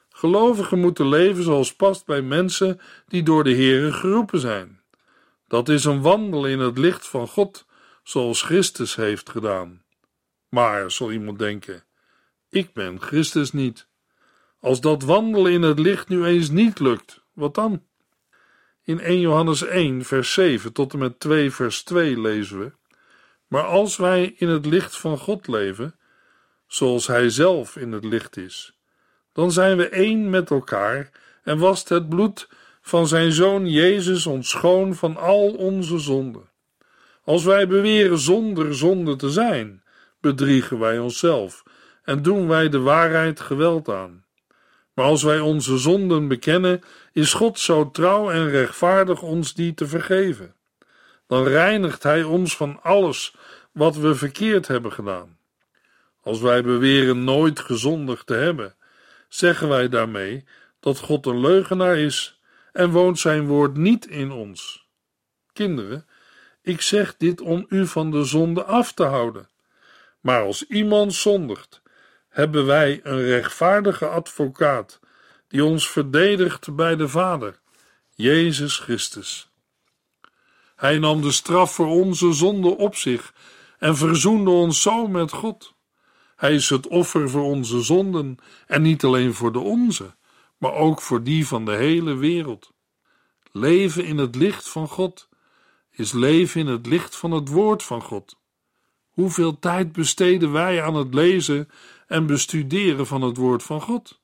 Gelovigen 0.10 0.80
moeten 0.80 1.10
leven 1.10 1.44
zoals 1.44 1.76
past 1.76 2.06
bij 2.06 2.22
mensen 2.22 2.80
die 3.08 3.24
door 3.24 3.44
de 3.44 3.56
Heere 3.56 3.92
geroepen 3.94 4.40
zijn. 4.40 4.82
Dat 5.48 5.70
is 5.70 5.86
een 5.86 6.02
wandel 6.02 6.46
in 6.46 6.60
het 6.60 6.78
licht 6.78 7.08
van 7.08 7.28
God, 7.28 7.66
zoals 8.04 8.42
Christus 8.42 8.96
heeft 8.96 9.30
gedaan. 9.30 9.84
Maar, 10.50 10.92
zal 10.92 11.12
iemand 11.12 11.40
denken, 11.40 11.84
ik 12.50 12.74
ben 12.74 13.02
Christus 13.02 13.52
niet. 13.52 13.88
Als 14.66 14.82
dat 14.82 15.04
wandelen 15.04 15.52
in 15.52 15.62
het 15.62 15.80
licht 15.80 16.08
nu 16.08 16.26
eens 16.26 16.50
niet 16.50 16.80
lukt, 16.80 17.24
wat 17.34 17.56
dan? 17.56 17.84
In 18.84 19.00
1 19.00 19.20
Johannes 19.20 19.64
1, 19.64 20.04
vers 20.06 20.34
7 20.34 20.74
tot 20.74 20.94
en 20.94 21.00
met 21.00 21.20
2, 21.20 21.52
vers 21.52 21.84
2 21.84 22.20
lezen 22.20 22.60
we: 22.60 22.72
Maar 23.48 23.64
als 23.64 23.98
wij 23.98 24.34
in 24.38 24.48
het 24.48 24.66
licht 24.66 24.98
van 24.98 25.18
God 25.18 25.48
leven, 25.48 25.96
zoals 26.68 27.08
Hij 27.08 27.30
zelf 27.30 27.76
in 27.76 27.92
het 27.92 28.04
licht 28.04 28.38
is, 28.38 28.80
dan 29.34 29.52
zijn 29.52 29.78
we 29.78 29.90
één 29.90 30.30
met 30.30 30.50
elkaar 30.50 31.10
en 31.44 31.58
wast 31.58 31.90
het 31.90 32.10
bloed 32.10 32.50
van 32.82 33.08
Zijn 33.08 33.32
Zoon 33.32 33.70
Jezus 33.70 34.26
ons 34.26 34.50
schoon 34.50 34.96
van 34.96 35.18
al 35.18 35.54
onze 35.54 36.00
zonden. 36.00 36.50
Als 37.24 37.44
wij 37.44 37.68
beweren 37.68 38.18
zonder 38.18 38.76
zonde 38.76 39.16
te 39.16 39.30
zijn, 39.30 39.84
bedriegen 40.20 40.80
wij 40.80 41.00
onszelf 41.00 41.64
en 42.04 42.22
doen 42.22 42.48
wij 42.48 42.70
de 42.70 42.80
waarheid 42.80 43.40
geweld 43.40 43.90
aan. 43.90 44.25
Maar 44.96 45.06
als 45.06 45.24
wij 45.24 45.40
onze 45.40 45.78
zonden 45.78 46.28
bekennen, 46.28 46.84
is 47.12 47.34
God 47.34 47.60
zo 47.60 47.92
trouw 47.92 48.32
en 48.32 48.50
rechtvaardig 48.50 49.22
ons 49.22 49.54
die 49.54 49.74
te 49.74 49.88
vergeven. 49.88 50.56
Dan 51.28 51.44
reinigt 51.44 52.04
Hij 52.04 52.24
ons 52.24 52.56
van 52.56 52.82
alles 52.82 53.36
wat 53.72 53.96
we 53.96 54.16
verkeerd 54.16 54.68
hebben 54.68 54.92
gedaan. 54.92 55.38
Als 56.22 56.40
wij 56.42 56.64
beweren 56.64 57.24
nooit 57.24 57.60
gezondigd 57.60 58.28
te 58.28 58.34
hebben, 58.34 58.76
zeggen 59.30 59.70
wij 59.70 59.90
daarmee 59.90 60.44
dat 60.80 61.00
God 61.00 61.26
een 61.26 61.40
leugenaar 61.40 61.98
is 61.98 62.40
en 62.74 62.92
woont 62.92 63.20
Zijn 63.20 63.48
woord 63.48 63.78
niet 63.78 64.08
in 64.08 64.32
ons. 64.32 64.88
Kinderen, 65.54 66.08
ik 66.62 66.82
zeg 66.82 67.18
dit 67.18 67.42
om 67.42 67.66
u 67.70 67.88
van 67.88 68.12
de 68.12 68.24
zonde 68.24 68.64
af 68.64 68.94
te 68.94 69.04
houden. 69.04 69.50
Maar 70.20 70.42
als 70.42 70.68
iemand 70.68 71.14
zondigt, 71.14 71.82
hebben 72.36 72.66
wij 72.66 73.00
een 73.04 73.22
rechtvaardige 73.22 74.08
advocaat 74.08 75.00
die 75.48 75.64
ons 75.64 75.90
verdedigt 75.90 76.76
bij 76.76 76.96
de 76.96 77.08
Vader, 77.08 77.60
Jezus 78.16 78.78
Christus. 78.78 79.50
Hij 80.76 81.00
nam 81.00 81.22
de 81.22 81.32
straf 81.32 81.74
voor 81.74 81.88
onze 81.88 82.34
zonde 82.34 82.78
op 82.78 82.96
zich 82.96 83.34
en 83.80 83.98
verzoende 83.98 84.50
ons 84.50 84.82
zo 84.82 85.08
met 85.08 85.32
God. 85.32 85.76
Hij 86.36 86.54
is 86.54 86.70
het 86.70 86.88
offer 86.88 87.30
voor 87.30 87.44
onze 87.44 87.82
zonden 87.82 88.38
en 88.68 88.82
niet 88.82 89.04
alleen 89.04 89.34
voor 89.34 89.52
de 89.52 89.60
onze, 89.60 90.16
maar 90.58 90.74
ook 90.74 91.02
voor 91.02 91.24
die 91.24 91.48
van 91.48 91.66
de 91.66 91.76
hele 91.76 92.16
wereld. 92.16 92.72
Leven 93.52 94.06
in 94.06 94.18
het 94.18 94.36
licht 94.36 94.70
van 94.70 94.88
God 94.88 95.30
is 95.92 96.12
leven 96.12 96.62
in 96.62 96.68
het 96.68 96.86
licht 96.86 97.16
van 97.16 97.32
het 97.32 97.50
woord 97.50 97.84
van 97.84 98.02
God. 98.02 98.38
Hoeveel 99.16 99.60
tijd 99.60 99.92
besteden 99.92 100.52
wij 100.52 100.84
aan 100.84 100.96
het 100.96 101.14
lezen 101.14 101.70
en 102.08 102.26
bestuderen 102.26 103.08
van 103.08 103.22
het 103.22 103.38
woord 103.38 103.64
van 103.64 103.82
God? 103.82 104.22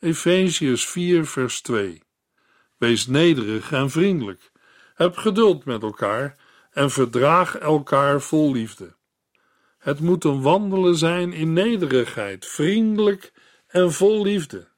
Efeziërs 0.00 0.86
4, 0.86 1.26
vers 1.26 1.60
2. 1.60 2.02
Wees 2.76 3.06
nederig 3.06 3.72
en 3.72 3.90
vriendelijk. 3.90 4.52
Heb 4.94 5.16
geduld 5.16 5.64
met 5.64 5.82
elkaar 5.82 6.36
en 6.70 6.90
verdraag 6.90 7.56
elkaar 7.56 8.20
vol 8.20 8.52
liefde. 8.52 8.96
Het 9.78 10.00
moet 10.00 10.24
een 10.24 10.42
wandelen 10.42 10.96
zijn 10.96 11.32
in 11.32 11.52
nederigheid, 11.52 12.46
vriendelijk 12.46 13.32
en 13.66 13.92
vol 13.92 14.22
liefde. 14.22 14.68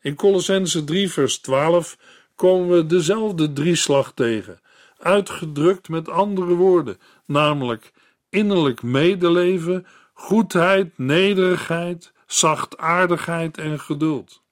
In 0.00 0.14
Colossense 0.14 0.84
3, 0.84 1.10
vers 1.10 1.38
12 1.38 1.98
komen 2.34 2.76
we 2.76 2.86
dezelfde 2.86 3.52
drieslag 3.52 4.12
tegen, 4.14 4.60
uitgedrukt 4.98 5.88
met 5.88 6.08
andere 6.08 6.54
woorden, 6.54 6.98
namelijk 7.26 7.92
innerlijk 8.28 8.82
medeleven, 8.82 9.86
goedheid, 10.22 10.98
nederigheid, 10.98 12.12
zachtaardigheid 12.26 13.58
en 13.58 13.80
geduld. 13.80 14.42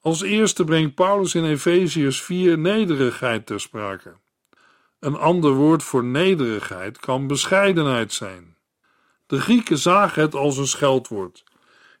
Als 0.00 0.22
eerste 0.22 0.64
brengt 0.64 0.94
Paulus 0.94 1.34
in 1.34 1.44
Efeziërs 1.44 2.22
4 2.22 2.58
nederigheid 2.58 3.46
ter 3.46 3.60
sprake. 3.60 4.16
Een 4.98 5.16
ander 5.16 5.52
woord 5.52 5.82
voor 5.82 6.04
nederigheid 6.04 6.98
kan 6.98 7.26
bescheidenheid 7.26 8.12
zijn. 8.12 8.56
De 9.26 9.40
Grieken 9.40 9.78
zagen 9.78 10.22
het 10.22 10.34
als 10.34 10.56
een 10.56 10.66
scheldwoord. 10.66 11.44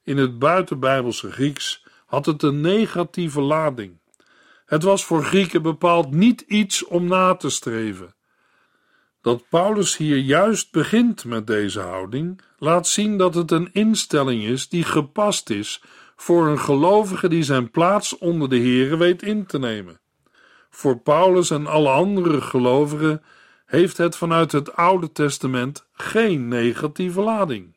In 0.02 0.16
het 0.16 0.38
buitenbijbelse 0.38 1.32
Grieks 1.32 1.84
had 2.06 2.26
het 2.26 2.42
een 2.42 2.60
negatieve 2.60 3.40
lading. 3.40 3.98
Het 4.66 4.82
was 4.82 5.04
voor 5.04 5.24
Grieken 5.24 5.62
bepaald 5.62 6.10
niet 6.10 6.40
iets 6.40 6.84
om 6.84 7.06
na 7.06 7.34
te 7.34 7.50
streven. 7.50 8.15
Dat 9.26 9.48
Paulus 9.48 9.96
hier 9.96 10.18
juist 10.18 10.72
begint 10.72 11.24
met 11.24 11.46
deze 11.46 11.80
houding, 11.80 12.40
laat 12.58 12.86
zien 12.86 13.18
dat 13.18 13.34
het 13.34 13.50
een 13.50 13.68
instelling 13.72 14.42
is 14.42 14.68
die 14.68 14.84
gepast 14.84 15.50
is 15.50 15.82
voor 16.16 16.46
een 16.46 16.58
gelovige 16.58 17.28
die 17.28 17.42
zijn 17.42 17.70
plaats 17.70 18.18
onder 18.18 18.48
de 18.48 18.58
Here 18.58 18.96
weet 18.96 19.22
in 19.22 19.46
te 19.46 19.58
nemen. 19.58 20.00
Voor 20.70 20.98
Paulus 20.98 21.50
en 21.50 21.66
alle 21.66 21.88
andere 21.88 22.40
gelovigen 22.40 23.22
heeft 23.64 23.96
het 23.96 24.16
vanuit 24.16 24.52
het 24.52 24.76
Oude 24.76 25.12
Testament 25.12 25.86
geen 25.92 26.48
negatieve 26.48 27.20
lading. 27.20 27.76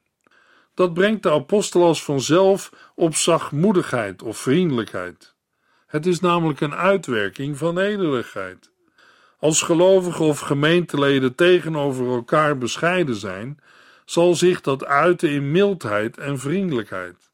Dat 0.73 0.93
brengt 0.93 1.23
de 1.23 1.31
apostel 1.31 1.83
als 1.83 2.03
vanzelf 2.03 2.91
op 2.95 3.15
zachtmoedigheid 3.15 4.23
of 4.23 4.37
vriendelijkheid. 4.37 5.35
Het 5.87 6.05
is 6.05 6.19
namelijk 6.19 6.61
een 6.61 6.75
uitwerking 6.75 7.57
van 7.57 7.73
nederigheid. 7.73 8.71
Als 9.39 9.61
gelovigen 9.61 10.25
of 10.25 10.39
gemeenteleden 10.39 11.35
tegenover 11.35 12.07
elkaar 12.07 12.57
bescheiden 12.57 13.15
zijn, 13.15 13.59
zal 14.05 14.35
zich 14.35 14.61
dat 14.61 14.85
uiten 14.85 15.29
in 15.29 15.51
mildheid 15.51 16.17
en 16.17 16.39
vriendelijkheid. 16.39 17.31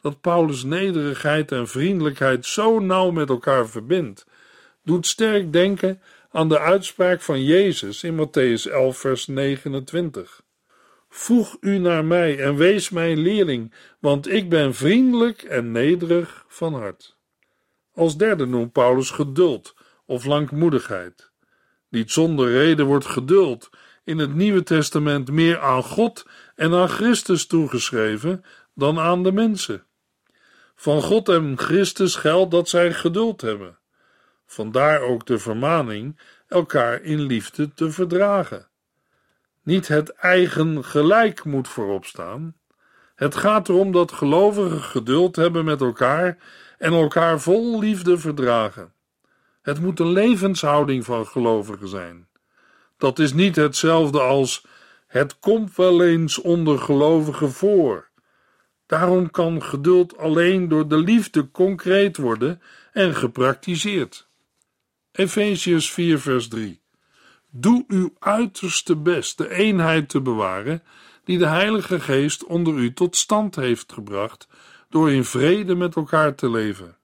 Dat 0.00 0.20
Paulus 0.20 0.62
nederigheid 0.62 1.52
en 1.52 1.68
vriendelijkheid 1.68 2.46
zo 2.46 2.78
nauw 2.78 3.10
met 3.10 3.28
elkaar 3.28 3.68
verbindt, 3.68 4.26
doet 4.82 5.06
sterk 5.06 5.52
denken 5.52 6.00
aan 6.30 6.48
de 6.48 6.58
uitspraak 6.58 7.20
van 7.20 7.44
Jezus 7.44 8.02
in 8.02 8.26
Matthäus 8.26 8.70
11, 8.72 8.98
vers 8.98 9.26
29. 9.26 10.42
Voeg 11.08 11.56
u 11.60 11.78
naar 11.78 12.04
mij 12.04 12.38
en 12.38 12.56
wees 12.56 12.90
mijn 12.90 13.18
leerling, 13.18 13.72
want 13.98 14.28
ik 14.28 14.48
ben 14.48 14.74
vriendelijk 14.74 15.42
en 15.42 15.72
nederig 15.72 16.44
van 16.48 16.74
hart. 16.74 17.16
Als 17.94 18.16
derde 18.16 18.46
noemt 18.46 18.72
Paulus 18.72 19.10
geduld 19.10 19.73
of 20.04 20.24
langmoedigheid. 20.24 21.30
Niet 21.88 22.10
zonder 22.10 22.50
reden 22.50 22.86
wordt 22.86 23.06
geduld 23.06 23.70
in 24.04 24.18
het 24.18 24.34
Nieuwe 24.34 24.62
Testament 24.62 25.30
meer 25.30 25.60
aan 25.60 25.82
God 25.82 26.26
en 26.54 26.74
aan 26.74 26.88
Christus 26.88 27.46
toegeschreven 27.46 28.44
dan 28.74 28.98
aan 28.98 29.22
de 29.22 29.32
mensen. 29.32 29.84
Van 30.74 31.02
God 31.02 31.28
en 31.28 31.58
Christus 31.58 32.14
geldt 32.14 32.50
dat 32.50 32.68
zij 32.68 32.92
geduld 32.92 33.40
hebben. 33.40 33.78
Vandaar 34.46 35.00
ook 35.00 35.26
de 35.26 35.38
vermaning 35.38 36.20
elkaar 36.48 37.02
in 37.02 37.20
liefde 37.20 37.74
te 37.74 37.90
verdragen. 37.90 38.68
Niet 39.62 39.88
het 39.88 40.08
eigen 40.08 40.84
gelijk 40.84 41.44
moet 41.44 41.68
voorop 41.68 42.04
staan. 42.04 42.56
Het 43.14 43.36
gaat 43.36 43.68
erom 43.68 43.92
dat 43.92 44.12
gelovigen 44.12 44.82
geduld 44.82 45.36
hebben 45.36 45.64
met 45.64 45.80
elkaar 45.80 46.38
en 46.78 46.92
elkaar 46.92 47.40
vol 47.40 47.78
liefde 47.78 48.18
verdragen. 48.18 48.92
Het 49.64 49.80
moet 49.80 50.00
een 50.00 50.12
levenshouding 50.12 51.04
van 51.04 51.26
gelovigen 51.26 51.88
zijn. 51.88 52.28
Dat 52.98 53.18
is 53.18 53.32
niet 53.32 53.56
hetzelfde 53.56 54.20
als 54.20 54.66
het 55.06 55.38
komt 55.38 55.76
wel 55.76 56.02
eens 56.02 56.38
onder 56.40 56.78
gelovigen 56.78 57.52
voor. 57.52 58.08
Daarom 58.86 59.30
kan 59.30 59.62
geduld 59.62 60.18
alleen 60.18 60.68
door 60.68 60.88
de 60.88 60.96
liefde 60.96 61.50
concreet 61.50 62.16
worden 62.16 62.62
en 62.92 63.14
gepraktiseerd. 63.14 64.28
Efeziërs 65.12 65.90
4, 65.90 66.18
vers 66.18 66.48
3. 66.48 66.80
Doe 67.50 67.84
uw 67.88 68.14
uiterste 68.18 68.96
best 68.96 69.38
de 69.38 69.50
eenheid 69.50 70.08
te 70.08 70.20
bewaren 70.20 70.82
die 71.24 71.38
de 71.38 71.46
Heilige 71.46 72.00
Geest 72.00 72.44
onder 72.44 72.74
u 72.74 72.92
tot 72.92 73.16
stand 73.16 73.56
heeft 73.56 73.92
gebracht 73.92 74.48
door 74.88 75.10
in 75.10 75.24
vrede 75.24 75.74
met 75.74 75.96
elkaar 75.96 76.34
te 76.34 76.50
leven. 76.50 76.96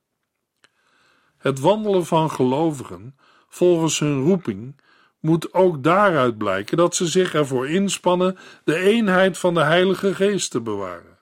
Het 1.40 1.60
wandelen 1.60 2.06
van 2.06 2.30
gelovigen 2.30 3.16
volgens 3.48 3.98
hun 3.98 4.22
roeping 4.22 4.80
moet 5.20 5.54
ook 5.54 5.82
daaruit 5.82 6.38
blijken 6.38 6.76
dat 6.76 6.94
ze 6.94 7.06
zich 7.06 7.34
ervoor 7.34 7.68
inspannen 7.68 8.38
de 8.64 8.76
eenheid 8.76 9.38
van 9.38 9.54
de 9.54 9.62
Heilige 9.62 10.14
Geest 10.14 10.50
te 10.50 10.60
bewaren. 10.60 11.18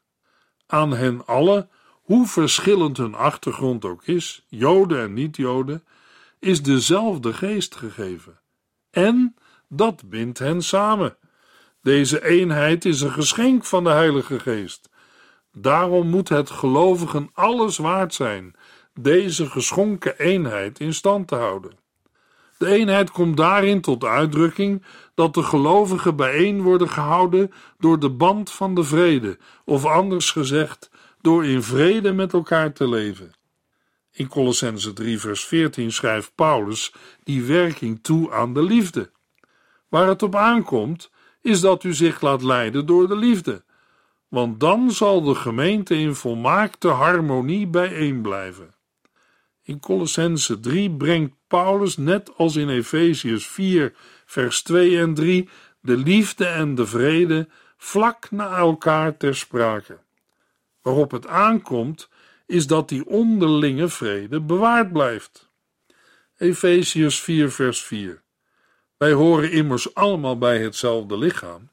Aan 0.66 0.90
hen 0.90 1.26
allen, 1.26 1.70
hoe 1.90 2.26
verschillend 2.26 2.96
hun 2.96 3.14
achtergrond 3.14 3.84
ook 3.84 4.04
is, 4.04 4.44
Joden 4.48 5.00
en 5.00 5.12
niet-Joden, 5.12 5.84
is 6.38 6.62
dezelfde 6.62 7.32
Geest 7.32 7.76
gegeven. 7.76 8.40
En 8.90 9.34
dat 9.68 10.02
bindt 10.08 10.38
hen 10.38 10.62
samen. 10.62 11.16
Deze 11.82 12.24
eenheid 12.24 12.84
is 12.84 13.00
een 13.00 13.12
geschenk 13.12 13.64
van 13.64 13.84
de 13.84 13.90
Heilige 13.90 14.38
Geest. 14.38 14.90
Daarom 15.52 16.08
moet 16.08 16.28
het 16.28 16.50
gelovigen 16.50 17.30
alles 17.32 17.76
waard 17.76 18.14
zijn 18.14 18.54
deze 19.02 19.50
geschonken 19.50 20.18
eenheid 20.18 20.80
in 20.80 20.94
stand 20.94 21.28
te 21.28 21.34
houden. 21.34 21.72
De 22.58 22.66
eenheid 22.66 23.10
komt 23.10 23.36
daarin 23.36 23.80
tot 23.80 24.04
uitdrukking 24.04 24.82
dat 25.14 25.34
de 25.34 25.42
gelovigen 25.42 26.16
bijeen 26.16 26.62
worden 26.62 26.88
gehouden 26.88 27.52
door 27.78 27.98
de 27.98 28.10
band 28.10 28.50
van 28.50 28.74
de 28.74 28.84
vrede, 28.84 29.38
of 29.64 29.84
anders 29.84 30.30
gezegd, 30.30 30.90
door 31.20 31.44
in 31.44 31.62
vrede 31.62 32.12
met 32.12 32.32
elkaar 32.32 32.72
te 32.72 32.88
leven. 32.88 33.32
In 34.12 34.28
Colossense 34.28 34.92
3 34.92 35.20
vers 35.20 35.44
14 35.44 35.92
schrijft 35.92 36.32
Paulus 36.34 36.94
die 37.22 37.42
werking 37.42 37.98
toe 38.02 38.32
aan 38.32 38.54
de 38.54 38.62
liefde. 38.62 39.10
Waar 39.88 40.06
het 40.06 40.22
op 40.22 40.34
aankomt, 40.34 41.10
is 41.42 41.60
dat 41.60 41.84
u 41.84 41.94
zich 41.94 42.20
laat 42.20 42.42
leiden 42.42 42.86
door 42.86 43.08
de 43.08 43.16
liefde, 43.16 43.64
want 44.28 44.60
dan 44.60 44.90
zal 44.90 45.22
de 45.22 45.34
gemeente 45.34 45.96
in 45.96 46.14
volmaakte 46.14 46.88
harmonie 46.88 47.66
bijeen 47.66 48.22
blijven. 48.22 48.76
In 49.68 49.80
Colossense 49.80 50.60
3 50.60 50.90
brengt 50.90 51.34
Paulus, 51.46 51.96
net 51.96 52.36
als 52.36 52.56
in 52.56 52.68
Efeziërs 52.68 53.46
4, 53.46 53.92
vers 54.26 54.62
2 54.62 54.98
en 54.98 55.14
3, 55.14 55.48
de 55.80 55.96
liefde 55.96 56.46
en 56.46 56.74
de 56.74 56.86
vrede 56.86 57.48
vlak 57.76 58.30
na 58.30 58.56
elkaar 58.56 59.16
ter 59.16 59.36
sprake. 59.36 59.98
Waarop 60.82 61.10
het 61.10 61.26
aankomt, 61.26 62.08
is 62.46 62.66
dat 62.66 62.88
die 62.88 63.06
onderlinge 63.06 63.88
vrede 63.88 64.40
bewaard 64.40 64.92
blijft. 64.92 65.50
Efeziërs 66.36 67.20
4, 67.20 67.50
vers 67.50 67.82
4. 67.82 68.22
Wij 68.96 69.12
horen 69.12 69.50
immers 69.50 69.94
allemaal 69.94 70.38
bij 70.38 70.62
hetzelfde 70.62 71.18
lichaam. 71.18 71.68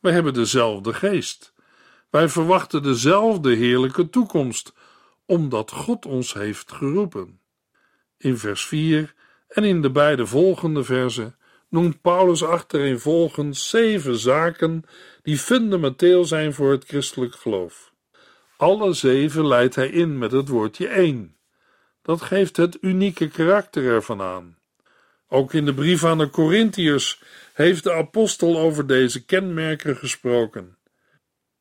Wij 0.00 0.12
hebben 0.12 0.34
dezelfde 0.34 0.94
geest. 0.94 1.52
Wij 2.10 2.28
verwachten 2.28 2.82
dezelfde 2.82 3.54
heerlijke 3.54 4.10
toekomst 4.10 4.72
omdat 5.28 5.70
God 5.70 6.06
ons 6.06 6.32
heeft 6.32 6.72
geroepen. 6.72 7.40
In 8.16 8.38
vers 8.38 8.66
4 8.66 9.14
en 9.48 9.64
in 9.64 9.82
de 9.82 9.90
beide 9.90 10.26
volgende 10.26 10.84
versen 10.84 11.36
noemt 11.68 12.00
Paulus 12.00 12.42
achtereenvolgens 12.44 13.68
zeven 13.68 14.18
zaken 14.18 14.84
die 15.22 15.38
fundamenteel 15.38 16.24
zijn 16.24 16.54
voor 16.54 16.70
het 16.70 16.84
christelijk 16.84 17.34
geloof. 17.34 17.92
Alle 18.56 18.92
zeven 18.92 19.46
leidt 19.46 19.74
hij 19.74 19.88
in 19.88 20.18
met 20.18 20.32
het 20.32 20.48
woordje 20.48 20.88
één. 20.88 21.36
Dat 22.02 22.22
geeft 22.22 22.56
het 22.56 22.78
unieke 22.80 23.28
karakter 23.28 23.84
ervan 23.84 24.20
aan. 24.20 24.58
Ook 25.28 25.52
in 25.52 25.64
de 25.64 25.74
brief 25.74 26.04
aan 26.04 26.18
de 26.18 26.30
Corinthiërs 26.30 27.22
heeft 27.52 27.84
de 27.84 27.92
apostel 27.92 28.58
over 28.58 28.86
deze 28.86 29.24
kenmerken 29.24 29.96
gesproken. 29.96 30.76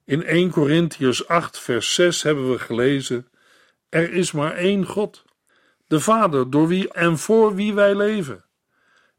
In 0.06 0.24
1 0.24 0.50
Corinthiërs 0.50 1.28
8, 1.28 1.60
vers 1.60 1.94
6 1.94 2.22
hebben 2.22 2.52
we 2.52 2.60
gelezen: 2.60 3.28
er 3.90 4.12
is 4.14 4.32
maar 4.32 4.56
één 4.56 4.86
God, 4.86 5.24
de 5.88 6.00
Vader, 6.00 6.50
door 6.50 6.68
wie 6.68 6.92
en 6.94 7.18
voor 7.18 7.56
wie 7.56 7.74
wij 7.74 7.96
leven. 7.96 8.46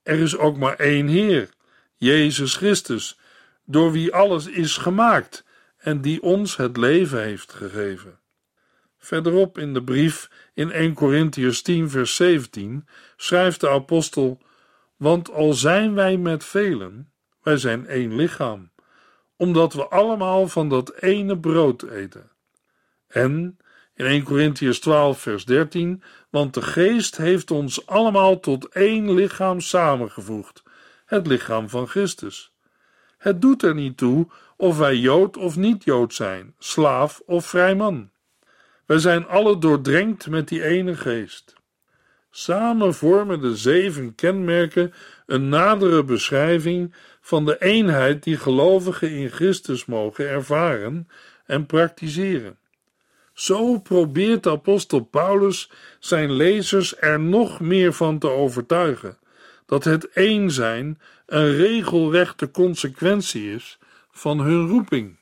Er 0.02 0.18
is 0.18 0.36
ook 0.36 0.56
maar 0.56 0.76
één 0.76 1.08
Heer, 1.08 1.48
Jezus 1.96 2.56
Christus, 2.56 3.18
door 3.64 3.92
wie 3.92 4.14
alles 4.14 4.46
is 4.46 4.76
gemaakt 4.76 5.44
en 5.78 6.00
die 6.00 6.22
ons 6.22 6.56
het 6.56 6.76
leven 6.76 7.22
heeft 7.22 7.52
gegeven. 7.52 8.18
Verderop 8.98 9.58
in 9.58 9.74
de 9.74 9.82
brief 9.82 10.30
in 10.54 10.70
1 10.70 10.94
Corinthians 10.94 11.62
10 11.62 11.90
vers 11.90 12.16
17 12.16 12.88
schrijft 13.16 13.60
de 13.60 13.68
apostel: 13.68 14.40
Want 14.96 15.30
al 15.32 15.52
zijn 15.52 15.94
wij 15.94 16.16
met 16.16 16.44
velen, 16.44 17.12
wij 17.42 17.56
zijn 17.56 17.86
één 17.86 18.16
lichaam, 18.16 18.70
omdat 19.36 19.72
we 19.72 19.88
allemaal 19.88 20.48
van 20.48 20.68
dat 20.68 20.94
ene 20.94 21.38
brood 21.38 21.82
eten. 21.82 22.30
En 23.06 23.58
in 23.98 24.06
1 24.06 24.22
Corinthians 24.22 24.78
12, 24.78 25.20
vers 25.20 25.44
13, 25.44 26.02
want 26.30 26.54
de 26.54 26.62
geest 26.62 27.16
heeft 27.16 27.50
ons 27.50 27.86
allemaal 27.86 28.40
tot 28.40 28.68
één 28.68 29.14
lichaam 29.14 29.60
samengevoegd, 29.60 30.62
het 31.06 31.26
lichaam 31.26 31.68
van 31.68 31.86
Christus. 31.86 32.52
Het 33.18 33.40
doet 33.40 33.62
er 33.62 33.74
niet 33.74 33.96
toe 33.96 34.26
of 34.56 34.78
wij 34.78 34.96
Jood 34.96 35.36
of 35.36 35.56
niet 35.56 35.84
Jood 35.84 36.14
zijn, 36.14 36.54
slaaf 36.58 37.22
of 37.26 37.46
vrij 37.46 37.74
man. 37.74 38.10
Wij 38.86 38.98
zijn 38.98 39.26
alle 39.26 39.58
doordrenkt 39.58 40.28
met 40.28 40.48
die 40.48 40.64
ene 40.64 40.96
geest. 40.96 41.54
Samen 42.30 42.94
vormen 42.94 43.40
de 43.40 43.56
zeven 43.56 44.14
kenmerken 44.14 44.92
een 45.26 45.48
nadere 45.48 46.04
beschrijving 46.04 46.94
van 47.20 47.44
de 47.44 47.58
eenheid 47.58 48.22
die 48.22 48.36
gelovigen 48.36 49.10
in 49.10 49.28
Christus 49.28 49.84
mogen 49.84 50.28
ervaren 50.28 51.08
en 51.46 51.66
praktiseren. 51.66 52.57
Zo 53.38 53.78
probeert 53.78 54.42
de 54.42 54.50
apostel 54.50 55.00
Paulus 55.00 55.70
zijn 55.98 56.32
lezers 56.32 56.96
er 56.96 57.20
nog 57.20 57.60
meer 57.60 57.92
van 57.92 58.18
te 58.18 58.30
overtuigen 58.30 59.18
dat 59.66 59.84
het 59.84 60.08
één 60.08 60.50
zijn 60.50 61.00
een 61.26 61.56
regelrechte 61.56 62.50
consequentie 62.50 63.54
is 63.54 63.78
van 64.10 64.40
hun 64.40 64.68
roeping. 64.68 65.18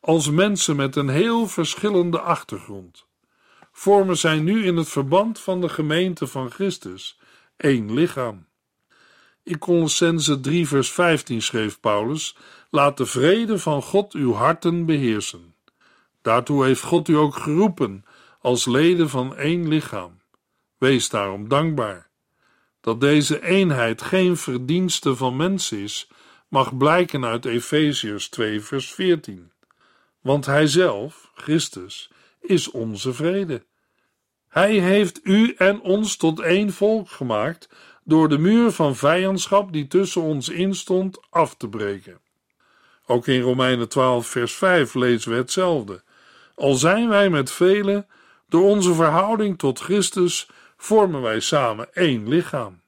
Als 0.00 0.30
mensen 0.30 0.76
met 0.76 0.96
een 0.96 1.08
heel 1.08 1.46
verschillende 1.46 2.20
achtergrond 2.20 3.06
vormen 3.72 4.16
zij 4.16 4.38
nu 4.38 4.64
in 4.64 4.76
het 4.76 4.88
verband 4.88 5.40
van 5.40 5.60
de 5.60 5.68
gemeente 5.68 6.26
van 6.26 6.50
Christus 6.50 7.18
één 7.56 7.94
lichaam. 7.94 8.46
In 9.42 9.58
Colossense 9.58 10.40
3 10.40 10.68
vers 10.68 10.92
15 10.92 11.42
schreef 11.42 11.80
Paulus: 11.80 12.36
Laat 12.70 12.96
de 12.96 13.06
vrede 13.06 13.58
van 13.58 13.82
God 13.82 14.12
uw 14.12 14.32
harten 14.32 14.86
beheersen. 14.86 15.55
Daartoe 16.26 16.64
heeft 16.64 16.82
God 16.82 17.08
u 17.08 17.16
ook 17.16 17.34
geroepen 17.34 18.04
als 18.40 18.64
leden 18.66 19.08
van 19.08 19.36
één 19.36 19.68
lichaam. 19.68 20.20
Wees 20.78 21.08
daarom 21.08 21.48
dankbaar. 21.48 22.10
Dat 22.80 23.00
deze 23.00 23.42
eenheid 23.42 24.02
geen 24.02 24.36
verdienste 24.36 25.16
van 25.16 25.36
mensen 25.36 25.78
is, 25.78 26.08
mag 26.48 26.76
blijken 26.76 27.24
uit 27.24 27.44
Efeziërs 27.44 28.28
2, 28.28 28.60
vers 28.60 28.92
14. 28.92 29.52
Want 30.20 30.46
Hij 30.46 30.66
zelf, 30.66 31.30
Christus, 31.34 32.10
is 32.40 32.70
onze 32.70 33.12
vrede. 33.12 33.64
Hij 34.48 34.72
heeft 34.72 35.20
u 35.22 35.54
en 35.56 35.80
ons 35.80 36.16
tot 36.16 36.40
één 36.40 36.72
volk 36.72 37.10
gemaakt 37.10 37.68
door 38.04 38.28
de 38.28 38.38
muur 38.38 38.70
van 38.70 38.96
vijandschap 38.96 39.72
die 39.72 39.86
tussen 39.86 40.22
ons 40.22 40.48
instond 40.48 41.20
af 41.30 41.54
te 41.54 41.68
breken. 41.68 42.20
Ook 43.06 43.26
in 43.26 43.40
Romeinen 43.40 43.88
12, 43.88 44.26
vers 44.26 44.54
5 44.54 44.94
lezen 44.94 45.30
we 45.30 45.36
hetzelfde. 45.36 46.04
Al 46.56 46.74
zijn 46.74 47.08
wij 47.08 47.30
met 47.30 47.50
velen, 47.50 48.06
door 48.48 48.62
onze 48.62 48.94
verhouding 48.94 49.58
tot 49.58 49.80
Christus 49.80 50.48
vormen 50.76 51.22
wij 51.22 51.40
samen 51.40 51.94
één 51.94 52.28
lichaam. 52.28 52.80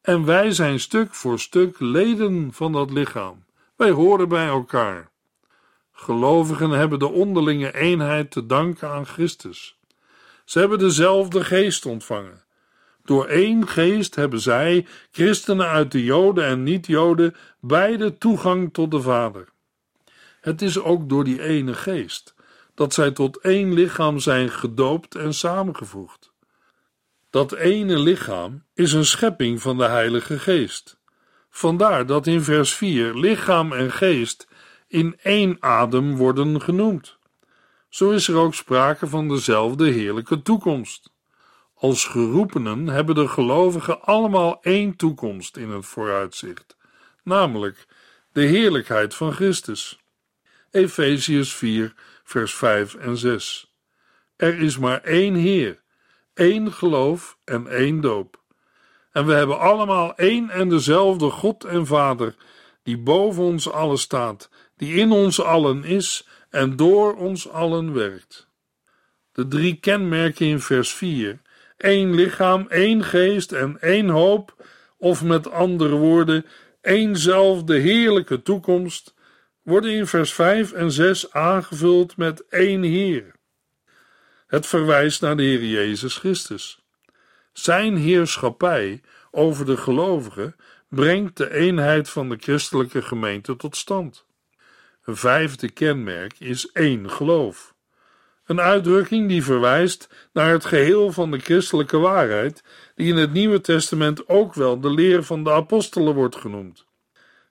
En 0.00 0.24
wij 0.24 0.50
zijn 0.50 0.80
stuk 0.80 1.14
voor 1.14 1.38
stuk 1.40 1.80
leden 1.80 2.52
van 2.52 2.72
dat 2.72 2.90
lichaam. 2.90 3.44
Wij 3.76 3.90
horen 3.90 4.28
bij 4.28 4.46
elkaar. 4.46 5.10
Gelovigen 5.92 6.70
hebben 6.70 6.98
de 6.98 7.08
onderlinge 7.08 7.74
eenheid 7.74 8.30
te 8.30 8.46
danken 8.46 8.88
aan 8.88 9.06
Christus. 9.06 9.78
Ze 10.44 10.58
hebben 10.58 10.78
dezelfde 10.78 11.44
geest 11.44 11.86
ontvangen. 11.86 12.44
Door 13.04 13.26
één 13.26 13.68
geest 13.68 14.14
hebben 14.14 14.40
zij, 14.40 14.86
christenen 15.10 15.68
uit 15.68 15.92
de 15.92 16.04
Joden 16.04 16.44
en 16.44 16.62
niet-Joden, 16.62 17.34
beide 17.60 18.18
toegang 18.18 18.72
tot 18.72 18.90
de 18.90 19.00
Vader. 19.00 19.48
Het 20.40 20.62
is 20.62 20.78
ook 20.78 21.08
door 21.08 21.24
die 21.24 21.42
ene 21.42 21.74
geest 21.74 22.36
dat 22.78 22.94
zij 22.94 23.10
tot 23.10 23.36
één 23.36 23.72
lichaam 23.72 24.18
zijn 24.18 24.50
gedoopt 24.50 25.14
en 25.14 25.34
samengevoegd. 25.34 26.32
Dat 27.30 27.52
ene 27.52 27.98
lichaam 27.98 28.64
is 28.74 28.92
een 28.92 29.04
schepping 29.04 29.62
van 29.62 29.76
de 29.76 29.84
Heilige 29.84 30.38
Geest. 30.38 30.98
Vandaar 31.50 32.06
dat 32.06 32.26
in 32.26 32.42
vers 32.42 32.74
4 32.74 33.14
lichaam 33.14 33.72
en 33.72 33.92
geest 33.92 34.48
in 34.88 35.18
één 35.22 35.56
adem 35.60 36.16
worden 36.16 36.60
genoemd. 36.60 37.18
Zo 37.88 38.10
is 38.10 38.28
er 38.28 38.36
ook 38.36 38.54
sprake 38.54 39.06
van 39.06 39.28
dezelfde 39.28 39.90
heerlijke 39.90 40.42
toekomst. 40.42 41.12
Als 41.74 42.06
geroepenen 42.06 42.86
hebben 42.86 43.14
de 43.14 43.28
gelovigen 43.28 44.02
allemaal 44.02 44.58
één 44.62 44.96
toekomst 44.96 45.56
in 45.56 45.70
het 45.70 45.86
vooruitzicht, 45.86 46.76
namelijk 47.22 47.86
de 48.32 48.42
heerlijkheid 48.42 49.14
van 49.14 49.32
Christus. 49.32 49.98
Efeziërs 50.70 51.54
4, 51.54 51.94
vers 52.28 52.54
5 52.54 52.94
en 52.94 53.16
6. 53.16 53.72
Er 54.36 54.58
is 54.58 54.78
maar 54.78 55.02
één 55.02 55.34
Heer, 55.34 55.82
één 56.34 56.72
geloof 56.72 57.38
en 57.44 57.66
één 57.66 58.00
doop. 58.00 58.42
En 59.12 59.26
we 59.26 59.32
hebben 59.32 59.58
allemaal 59.58 60.14
één 60.16 60.50
en 60.50 60.68
dezelfde 60.68 61.30
God 61.30 61.64
en 61.64 61.86
Vader, 61.86 62.34
die 62.82 62.98
boven 62.98 63.42
ons 63.42 63.70
allen 63.70 63.98
staat, 63.98 64.50
die 64.76 64.94
in 64.94 65.12
ons 65.12 65.42
allen 65.42 65.84
is 65.84 66.28
en 66.50 66.76
door 66.76 67.16
ons 67.16 67.48
allen 67.48 67.92
werkt. 67.92 68.48
De 69.32 69.48
drie 69.48 69.74
kenmerken 69.80 70.46
in 70.46 70.60
vers 70.60 70.92
4 70.92 71.40
één 71.76 72.14
lichaam, 72.14 72.66
één 72.68 73.04
geest 73.04 73.52
en 73.52 73.80
één 73.80 74.08
hoop, 74.08 74.64
of 74.96 75.24
met 75.24 75.50
andere 75.50 75.96
woorden, 75.96 76.46
éénzelfde 76.80 77.74
heerlijke 77.74 78.42
toekomst, 78.42 79.14
worden 79.68 79.92
in 79.92 80.06
vers 80.06 80.32
5 80.32 80.72
en 80.72 80.92
6 80.92 81.32
aangevuld 81.32 82.16
met 82.16 82.46
één 82.48 82.82
Heer. 82.82 83.34
Het 84.46 84.66
verwijst 84.66 85.20
naar 85.20 85.36
de 85.36 85.42
Heer 85.42 85.64
Jezus 85.64 86.16
Christus. 86.16 86.82
Zijn 87.52 87.96
heerschappij 87.96 89.00
over 89.30 89.66
de 89.66 89.76
gelovigen 89.76 90.56
brengt 90.88 91.36
de 91.36 91.54
eenheid 91.54 92.10
van 92.10 92.28
de 92.28 92.36
christelijke 92.40 93.02
gemeente 93.02 93.56
tot 93.56 93.76
stand. 93.76 94.26
Een 95.04 95.16
vijfde 95.16 95.70
kenmerk 95.70 96.34
is 96.38 96.70
één 96.72 97.10
geloof. 97.10 97.74
Een 98.44 98.60
uitdrukking 98.60 99.28
die 99.28 99.44
verwijst 99.44 100.28
naar 100.32 100.50
het 100.50 100.64
geheel 100.64 101.12
van 101.12 101.30
de 101.30 101.38
christelijke 101.38 101.98
waarheid, 101.98 102.62
die 102.94 103.08
in 103.08 103.16
het 103.16 103.32
Nieuwe 103.32 103.60
Testament 103.60 104.28
ook 104.28 104.54
wel 104.54 104.80
de 104.80 104.90
leer 104.90 105.22
van 105.22 105.44
de 105.44 105.52
apostelen 105.52 106.14
wordt 106.14 106.36
genoemd. 106.36 106.87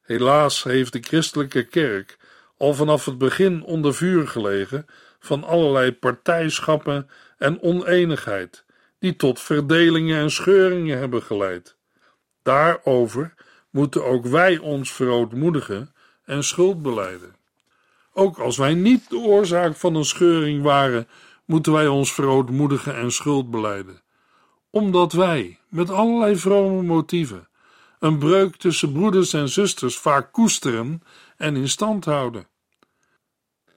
Helaas 0.08 0.64
heeft 0.64 0.94
de 0.94 1.02
christelijke 1.02 1.64
kerk 1.64 2.18
al 2.58 2.74
vanaf 2.74 3.06
het 3.06 3.18
begin 3.18 3.64
onder 3.64 3.96
vuur 3.96 4.28
gelegen 4.28 4.86
van 5.20 5.44
allerlei 5.44 5.94
partijschappen 5.94 7.10
en 7.38 7.62
oneenigheid, 7.62 8.64
die 9.00 9.16
tot 9.16 9.40
verdelingen 9.40 10.18
en 10.18 10.32
scheuringen 10.32 10.98
hebben 10.98 11.22
geleid. 11.22 11.76
Daarover 12.44 13.34
moeten 13.70 14.06
ook 14.06 14.26
wij 14.26 14.58
ons 14.58 14.94
verootmoedigen 14.94 15.94
en 16.26 16.44
schuld 16.44 16.82
beleiden. 16.82 17.36
Ook 18.14 18.38
als 18.38 18.58
wij 18.58 18.74
niet 18.74 19.10
de 19.10 19.18
oorzaak 19.18 19.76
van 19.76 19.96
een 19.96 20.06
scheuring 20.06 20.64
waren, 20.64 21.08
moeten 21.46 21.72
wij 21.72 21.88
ons 21.88 22.14
verootmoedigen 22.14 22.96
en 22.96 23.12
schuld 23.12 23.52
beleiden. 23.52 24.02
Omdat 24.70 25.14
wij, 25.14 25.60
met 25.70 25.90
allerlei 25.90 26.36
vrome 26.36 26.82
motieven, 26.82 27.48
een 28.00 28.18
breuk 28.18 28.56
tussen 28.56 28.92
broeders 28.92 29.34
en 29.34 29.50
zusters 29.50 29.98
vaak 29.98 30.32
koesteren 30.32 31.02
en 31.38 31.56
in 31.56 31.70
stand 31.70 32.06
houden. 32.06 32.48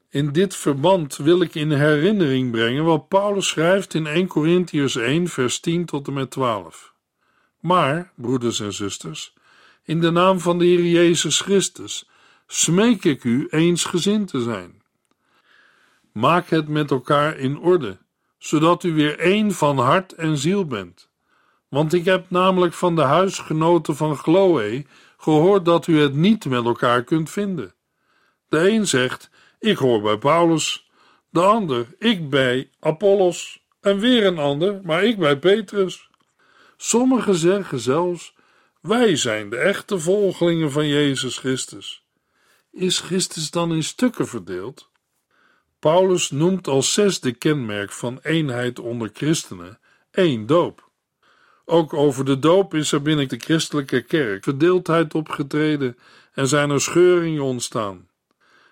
In 0.08 0.32
dit 0.32 0.56
verband 0.56 1.16
wil 1.16 1.40
ik 1.40 1.54
in 1.54 1.70
herinnering 1.70 2.50
brengen 2.50 2.84
wat 2.84 3.08
Paulus 3.08 3.48
schrijft 3.48 3.94
in 3.94 4.06
1 4.06 4.26
Corinthians 4.26 4.96
1, 4.96 5.28
vers 5.28 5.60
10 5.60 5.84
tot 5.84 6.06
en 6.06 6.12
met 6.12 6.30
12. 6.30 6.94
Maar, 7.60 8.12
broeders 8.14 8.60
en 8.60 8.72
zusters, 8.72 9.32
in 9.84 10.00
de 10.00 10.10
naam 10.10 10.40
van 10.40 10.58
de 10.58 10.64
Heer 10.64 10.84
Jezus 10.84 11.40
Christus, 11.40 12.08
smeek 12.46 13.04
ik 13.04 13.24
u 13.24 13.46
eensgezind 13.50 14.28
te 14.28 14.42
zijn. 14.42 14.82
Maak 16.12 16.48
het 16.48 16.68
met 16.68 16.90
elkaar 16.90 17.38
in 17.38 17.58
orde, 17.58 17.98
zodat 18.38 18.84
u 18.84 18.94
weer 18.94 19.18
één 19.18 19.52
van 19.52 19.78
hart 19.78 20.12
en 20.12 20.38
ziel 20.38 20.66
bent. 20.66 21.09
Want 21.70 21.92
ik 21.92 22.04
heb 22.04 22.30
namelijk 22.30 22.74
van 22.74 22.96
de 22.96 23.02
huisgenoten 23.02 23.96
van 23.96 24.16
Chloe 24.16 24.84
gehoord 25.16 25.64
dat 25.64 25.86
u 25.86 26.00
het 26.00 26.14
niet 26.14 26.44
met 26.44 26.64
elkaar 26.64 27.04
kunt 27.04 27.30
vinden. 27.30 27.74
De 28.48 28.70
een 28.70 28.86
zegt: 28.86 29.30
Ik 29.58 29.76
hoor 29.76 30.00
bij 30.00 30.18
Paulus, 30.18 30.90
de 31.28 31.40
ander: 31.40 31.86
Ik 31.98 32.30
bij 32.30 32.70
Apollos, 32.80 33.64
en 33.80 33.98
weer 33.98 34.26
een 34.26 34.38
ander, 34.38 34.80
maar 34.82 35.04
ik 35.04 35.18
bij 35.18 35.38
Petrus. 35.38 36.10
Sommigen 36.76 37.34
zeggen 37.34 37.80
zelfs: 37.80 38.34
Wij 38.80 39.16
zijn 39.16 39.50
de 39.50 39.56
echte 39.56 39.98
volgelingen 39.98 40.72
van 40.72 40.86
Jezus 40.86 41.38
Christus. 41.38 42.04
Is 42.72 43.00
Christus 43.00 43.50
dan 43.50 43.72
in 43.72 43.84
stukken 43.84 44.28
verdeeld? 44.28 44.90
Paulus 45.78 46.30
noemt 46.30 46.68
als 46.68 46.92
zesde 46.92 47.32
kenmerk 47.32 47.92
van 47.92 48.18
eenheid 48.22 48.78
onder 48.78 49.10
christenen 49.12 49.80
één 50.10 50.46
doop. 50.46 50.89
Ook 51.70 51.94
over 51.94 52.24
de 52.24 52.38
doop 52.38 52.74
is 52.74 52.92
er 52.92 53.02
binnen 53.02 53.28
de 53.28 53.38
christelijke 53.38 54.02
kerk 54.02 54.44
verdeeldheid 54.44 55.14
opgetreden 55.14 55.98
en 56.32 56.48
zijn 56.48 56.70
er 56.70 56.80
scheuringen 56.80 57.42
ontstaan. 57.42 58.08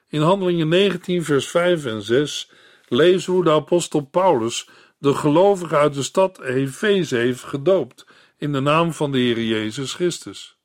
In 0.08 0.20
Handelingen 0.20 0.68
19, 0.68 1.24
vers 1.24 1.48
5 1.48 1.84
en 1.84 2.02
6 2.02 2.50
lezen 2.88 3.30
we 3.30 3.36
hoe 3.36 3.44
de 3.44 3.50
apostel 3.50 4.00
Paulus 4.00 4.68
de 4.98 5.14
gelovigen 5.14 5.78
uit 5.78 5.94
de 5.94 6.02
stad 6.02 6.40
Efeze 6.40 7.16
heeft 7.16 7.42
gedoopt 7.42 8.06
in 8.36 8.52
de 8.52 8.60
naam 8.60 8.92
van 8.92 9.12
de 9.12 9.18
Heer 9.18 9.42
Jezus 9.42 9.94
Christus. 9.94 10.58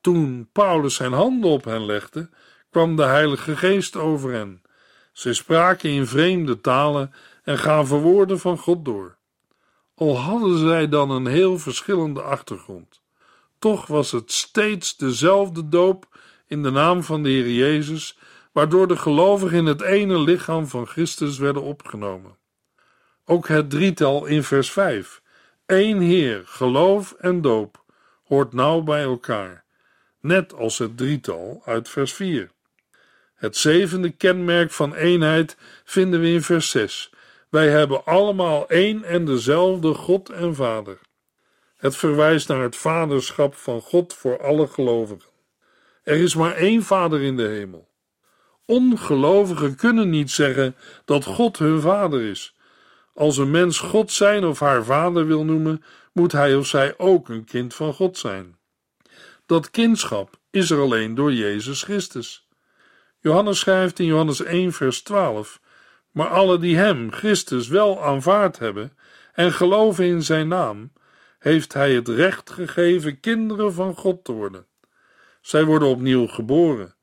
Toen 0.00 0.48
Paulus 0.52 0.94
zijn 0.94 1.12
handen 1.12 1.50
op 1.50 1.64
hen 1.64 1.86
legde, 1.86 2.28
kwam 2.70 2.96
de 2.96 3.04
Heilige 3.04 3.56
Geest 3.56 3.96
over 3.96 4.32
hen. 4.32 4.62
Ze 5.12 5.32
spraken 5.34 5.90
in 5.90 6.06
vreemde 6.06 6.60
talen 6.60 7.12
en 7.44 7.58
gaven 7.58 7.98
woorden 7.98 8.38
van 8.38 8.58
God 8.58 8.84
door. 8.84 9.15
Al 9.96 10.18
hadden 10.18 10.58
zij 10.58 10.88
dan 10.88 11.10
een 11.10 11.26
heel 11.26 11.58
verschillende 11.58 12.22
achtergrond, 12.22 13.00
toch 13.58 13.86
was 13.86 14.10
het 14.10 14.32
steeds 14.32 14.96
dezelfde 14.96 15.68
doop 15.68 16.18
in 16.46 16.62
de 16.62 16.70
naam 16.70 17.02
van 17.02 17.22
de 17.22 17.28
Heer 17.28 17.50
Jezus, 17.50 18.18
waardoor 18.52 18.88
de 18.88 18.96
gelovigen 18.96 19.56
in 19.56 19.66
het 19.66 19.80
ene 19.80 20.18
lichaam 20.18 20.66
van 20.66 20.86
Christus 20.86 21.38
werden 21.38 21.62
opgenomen. 21.62 22.36
Ook 23.24 23.48
het 23.48 23.70
drietal 23.70 24.26
in 24.26 24.42
vers 24.42 24.72
5, 24.72 25.22
één 25.66 26.00
Heer, 26.00 26.42
geloof 26.44 27.12
en 27.12 27.40
doop, 27.40 27.84
hoort 28.24 28.52
nauw 28.52 28.80
bij 28.80 29.02
elkaar, 29.02 29.64
net 30.20 30.54
als 30.54 30.78
het 30.78 30.96
drietal 30.96 31.62
uit 31.64 31.88
vers 31.88 32.12
4. 32.12 32.50
Het 33.34 33.56
zevende 33.56 34.10
kenmerk 34.10 34.70
van 34.70 34.94
eenheid 34.94 35.56
vinden 35.84 36.20
we 36.20 36.28
in 36.28 36.42
vers 36.42 36.70
6. 36.70 37.10
Wij 37.56 37.68
hebben 37.68 38.04
allemaal 38.04 38.68
één 38.68 39.04
en 39.04 39.24
dezelfde 39.24 39.94
God 39.94 40.30
en 40.30 40.54
Vader. 40.54 40.98
Het 41.76 41.96
verwijst 41.96 42.48
naar 42.48 42.62
het 42.62 42.76
vaderschap 42.76 43.54
van 43.54 43.80
God 43.80 44.14
voor 44.14 44.42
alle 44.42 44.66
gelovigen. 44.66 45.30
Er 46.02 46.16
is 46.16 46.34
maar 46.34 46.54
één 46.54 46.82
Vader 46.82 47.22
in 47.22 47.36
de 47.36 47.46
hemel. 47.46 47.88
Ongelovigen 48.64 49.76
kunnen 49.76 50.10
niet 50.10 50.30
zeggen 50.30 50.76
dat 51.04 51.24
God 51.24 51.58
hun 51.58 51.80
Vader 51.80 52.20
is. 52.22 52.54
Als 53.14 53.36
een 53.36 53.50
mens 53.50 53.78
God 53.78 54.12
zijn 54.12 54.44
of 54.44 54.60
haar 54.60 54.84
Vader 54.84 55.26
wil 55.26 55.44
noemen, 55.44 55.84
moet 56.12 56.32
hij 56.32 56.54
of 56.56 56.66
zij 56.66 56.94
ook 56.98 57.28
een 57.28 57.44
kind 57.44 57.74
van 57.74 57.92
God 57.94 58.18
zijn. 58.18 58.58
Dat 59.46 59.70
kindschap 59.70 60.38
is 60.50 60.70
er 60.70 60.80
alleen 60.80 61.14
door 61.14 61.32
Jezus 61.32 61.82
Christus. 61.82 62.48
Johannes 63.20 63.58
schrijft 63.58 63.98
in 63.98 64.06
Johannes 64.06 64.42
1, 64.42 64.72
vers 64.72 65.02
12: 65.02 65.60
Maar 66.16 66.28
alle 66.28 66.58
die 66.58 66.76
Hem, 66.76 67.12
Christus, 67.12 67.68
wel 67.68 68.04
aanvaard 68.04 68.58
hebben 68.58 68.92
en 69.32 69.52
geloven 69.52 70.04
in 70.04 70.22
Zijn 70.22 70.48
naam, 70.48 70.92
heeft 71.38 71.72
Hij 71.72 71.94
het 71.94 72.08
recht 72.08 72.50
gegeven 72.50 73.20
kinderen 73.20 73.72
van 73.72 73.94
God 73.94 74.24
te 74.24 74.32
worden. 74.32 74.66
Zij 75.40 75.64
worden 75.64 75.88
opnieuw 75.88 76.26
geboren, 76.26 76.94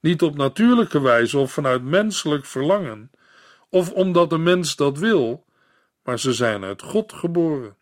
niet 0.00 0.22
op 0.22 0.36
natuurlijke 0.36 1.00
wijze 1.00 1.38
of 1.38 1.52
vanuit 1.52 1.82
menselijk 1.82 2.44
verlangen, 2.44 3.10
of 3.68 3.92
omdat 3.92 4.30
de 4.30 4.38
mens 4.38 4.76
dat 4.76 4.98
wil, 4.98 5.44
maar 6.04 6.18
ze 6.18 6.32
zijn 6.32 6.64
uit 6.64 6.82
God 6.82 7.12
geboren. 7.12 7.76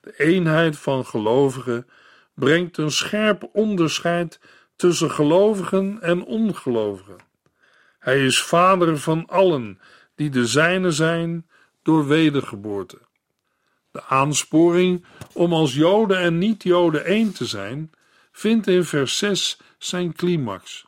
De 0.00 0.14
eenheid 0.16 0.78
van 0.78 1.06
gelovigen 1.06 1.86
brengt 2.34 2.76
een 2.76 2.90
scherp 2.90 3.48
onderscheid 3.52 4.40
tussen 4.76 5.10
gelovigen 5.10 5.98
en 6.00 6.24
ongelovigen. 6.24 7.16
Hij 7.98 8.24
is 8.24 8.42
vader 8.42 8.98
van 8.98 9.26
allen 9.26 9.80
die 10.20 10.30
de 10.30 10.46
zijne 10.46 10.90
zijn 10.90 11.46
door 11.82 12.06
wedergeboorte. 12.06 12.98
De 13.90 14.02
aansporing 14.04 15.04
om 15.32 15.52
als 15.52 15.74
Joden 15.74 16.18
en 16.18 16.38
niet-Joden 16.38 17.04
één 17.04 17.32
te 17.32 17.46
zijn, 17.46 17.90
vindt 18.32 18.66
in 18.66 18.84
vers 18.84 19.18
6 19.18 19.60
zijn 19.78 20.12
climax. 20.12 20.86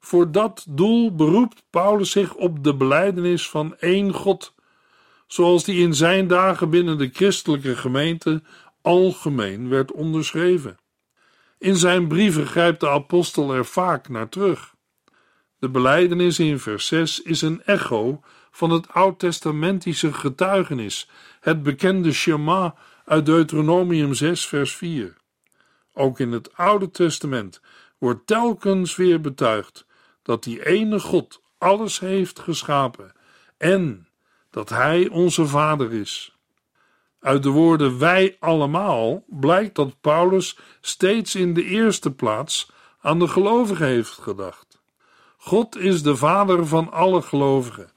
Voor 0.00 0.32
dat 0.32 0.66
doel 0.68 1.14
beroept 1.14 1.62
Paulus 1.70 2.10
zich 2.10 2.34
op 2.34 2.64
de 2.64 2.74
belijdenis 2.74 3.48
van 3.48 3.76
één 3.76 4.12
God, 4.12 4.54
zoals 5.26 5.64
die 5.64 5.80
in 5.82 5.94
zijn 5.94 6.26
dagen 6.26 6.70
binnen 6.70 6.98
de 6.98 7.10
christelijke 7.12 7.76
gemeente 7.76 8.42
algemeen 8.82 9.68
werd 9.68 9.92
onderschreven. 9.92 10.78
In 11.58 11.76
zijn 11.76 12.08
brieven 12.08 12.46
grijpt 12.46 12.80
de 12.80 12.88
apostel 12.88 13.54
er 13.54 13.64
vaak 13.64 14.08
naar 14.08 14.28
terug. 14.28 14.74
De 15.58 15.68
belijdenis 15.68 16.38
in 16.38 16.58
vers 16.58 16.86
6 16.86 17.22
is 17.22 17.42
een 17.42 17.62
echo 17.64 18.20
van 18.58 18.70
het 18.70 18.88
oud-testamentische 18.88 20.12
getuigenis, 20.12 21.08
het 21.40 21.62
bekende 21.62 22.12
Shema 22.12 22.74
uit 23.04 23.26
Deuteronomium 23.26 24.14
6, 24.14 24.46
vers 24.46 24.76
4. 24.76 25.16
Ook 25.92 26.18
in 26.18 26.32
het 26.32 26.56
Oude 26.56 26.90
Testament 26.90 27.60
wordt 27.98 28.26
telkens 28.26 28.96
weer 28.96 29.20
betuigd 29.20 29.86
dat 30.22 30.42
die 30.42 30.66
ene 30.66 31.00
God 31.00 31.42
alles 31.58 31.98
heeft 31.98 32.38
geschapen 32.38 33.12
en 33.56 34.08
dat 34.50 34.68
Hij 34.68 35.08
onze 35.08 35.46
Vader 35.46 35.92
is. 35.92 36.36
Uit 37.20 37.42
de 37.42 37.50
woorden 37.50 37.98
wij 37.98 38.36
allemaal 38.40 39.24
blijkt 39.26 39.74
dat 39.74 40.00
Paulus 40.00 40.58
steeds 40.80 41.34
in 41.34 41.54
de 41.54 41.64
eerste 41.64 42.12
plaats 42.12 42.70
aan 43.00 43.18
de 43.18 43.28
gelovigen 43.28 43.86
heeft 43.86 44.10
gedacht. 44.10 44.80
God 45.36 45.76
is 45.76 46.02
de 46.02 46.16
Vader 46.16 46.66
van 46.66 46.92
alle 46.92 47.22
gelovigen. 47.22 47.96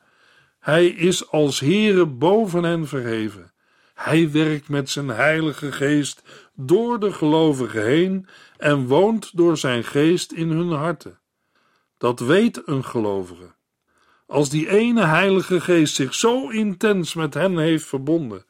Hij 0.62 0.88
is 0.88 1.30
als 1.30 1.60
Heere 1.60 2.06
boven 2.06 2.63
hen 2.63 2.88
verheven. 2.88 3.52
Hij 3.93 4.32
werkt 4.32 4.69
met 4.69 4.89
zijn 4.89 5.08
Heilige 5.08 5.71
Geest 5.71 6.24
door 6.56 7.00
de 7.00 7.13
gelovigen 7.13 7.86
heen 7.86 8.28
en 8.58 8.88
woont 8.88 9.38
door 9.38 9.58
zijn 9.58 9.84
Geest 9.84 10.32
in 10.32 10.50
hun 10.50 10.71
harten. 10.71 11.19
Dat 11.97 12.19
weet 12.19 12.62
een 12.65 12.86
gelovige. 12.86 13.56
Als 14.26 14.50
die 14.50 14.69
ene 14.69 15.06
Heilige 15.06 15.62
Geest 15.62 15.95
zich 15.95 16.13
zo 16.13 16.50
intens 16.50 17.13
met 17.13 17.34
hen 17.34 17.58
heeft 17.58 17.86
verbonden, 17.86 18.45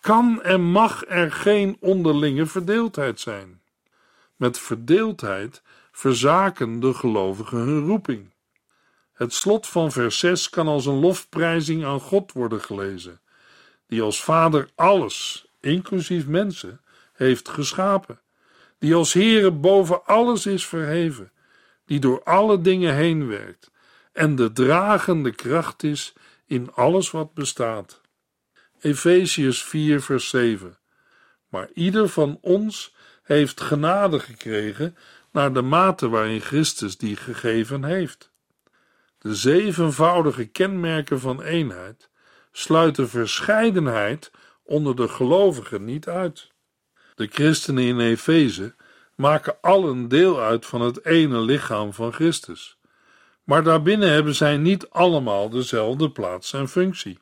kan 0.00 0.42
en 0.42 0.60
mag 0.60 1.04
er 1.08 1.32
geen 1.32 1.76
onderlinge 1.80 2.46
verdeeldheid 2.46 3.20
zijn. 3.20 3.62
Met 4.36 4.58
verdeeldheid 4.58 5.62
verzaken 5.92 6.80
de 6.80 6.94
gelovigen 6.94 7.58
hun 7.58 7.86
roeping. 7.86 8.31
Het 9.22 9.34
slot 9.34 9.66
van 9.66 9.92
vers 9.92 10.18
6 10.18 10.48
kan 10.48 10.68
als 10.68 10.86
een 10.86 10.98
lofprijzing 10.98 11.84
aan 11.84 12.00
God 12.00 12.32
worden 12.32 12.60
gelezen, 12.60 13.20
die 13.86 14.02
als 14.02 14.24
Vader 14.24 14.68
alles, 14.74 15.46
inclusief 15.60 16.26
mensen, 16.26 16.80
heeft 17.12 17.48
geschapen, 17.48 18.20
die 18.78 18.94
als 18.94 19.12
Heere 19.12 19.50
boven 19.50 20.06
alles 20.06 20.46
is 20.46 20.66
verheven, 20.66 21.32
die 21.86 22.00
door 22.00 22.22
alle 22.22 22.60
dingen 22.60 22.94
heen 22.94 23.28
werkt 23.28 23.70
en 24.12 24.36
de 24.36 24.52
dragende 24.52 25.30
kracht 25.30 25.82
is 25.82 26.12
in 26.46 26.72
alles 26.74 27.10
wat 27.10 27.34
bestaat. 27.34 28.00
Efeziërs 28.80 29.62
4, 29.62 30.02
vers 30.02 30.28
7. 30.28 30.78
Maar 31.48 31.68
ieder 31.74 32.08
van 32.08 32.38
ons 32.40 32.94
heeft 33.22 33.60
genade 33.60 34.20
gekregen 34.20 34.96
naar 35.32 35.52
de 35.52 35.62
mate 35.62 36.08
waarin 36.08 36.40
Christus 36.40 36.96
die 36.96 37.16
gegeven 37.16 37.84
heeft. 37.84 38.31
De 39.22 39.34
zevenvoudige 39.34 40.44
kenmerken 40.44 41.20
van 41.20 41.42
eenheid 41.42 42.10
sluiten 42.52 43.08
verscheidenheid 43.08 44.30
onder 44.62 44.96
de 44.96 45.08
gelovigen 45.08 45.84
niet 45.84 46.08
uit. 46.08 46.50
De 47.14 47.26
christenen 47.26 47.84
in 47.84 48.00
Efeze 48.00 48.74
maken 49.16 49.56
allen 49.60 50.08
deel 50.08 50.40
uit 50.40 50.66
van 50.66 50.80
het 50.80 51.04
ene 51.04 51.40
lichaam 51.40 51.92
van 51.92 52.12
Christus. 52.12 52.78
Maar 53.44 53.62
daarbinnen 53.62 54.10
hebben 54.10 54.34
zij 54.34 54.56
niet 54.56 54.90
allemaal 54.90 55.50
dezelfde 55.50 56.10
plaats 56.10 56.52
en 56.52 56.68
functie. 56.68 57.18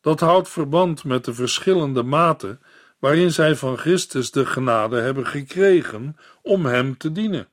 Dat 0.00 0.20
houdt 0.20 0.48
verband 0.48 1.04
met 1.04 1.24
de 1.24 1.34
verschillende 1.34 2.02
maten 2.02 2.60
waarin 2.98 3.32
zij 3.32 3.56
van 3.56 3.78
Christus 3.78 4.30
de 4.30 4.46
genade 4.46 5.00
hebben 5.00 5.26
gekregen 5.26 6.16
om 6.42 6.66
Hem 6.66 6.96
te 6.96 7.12
dienen. 7.12 7.48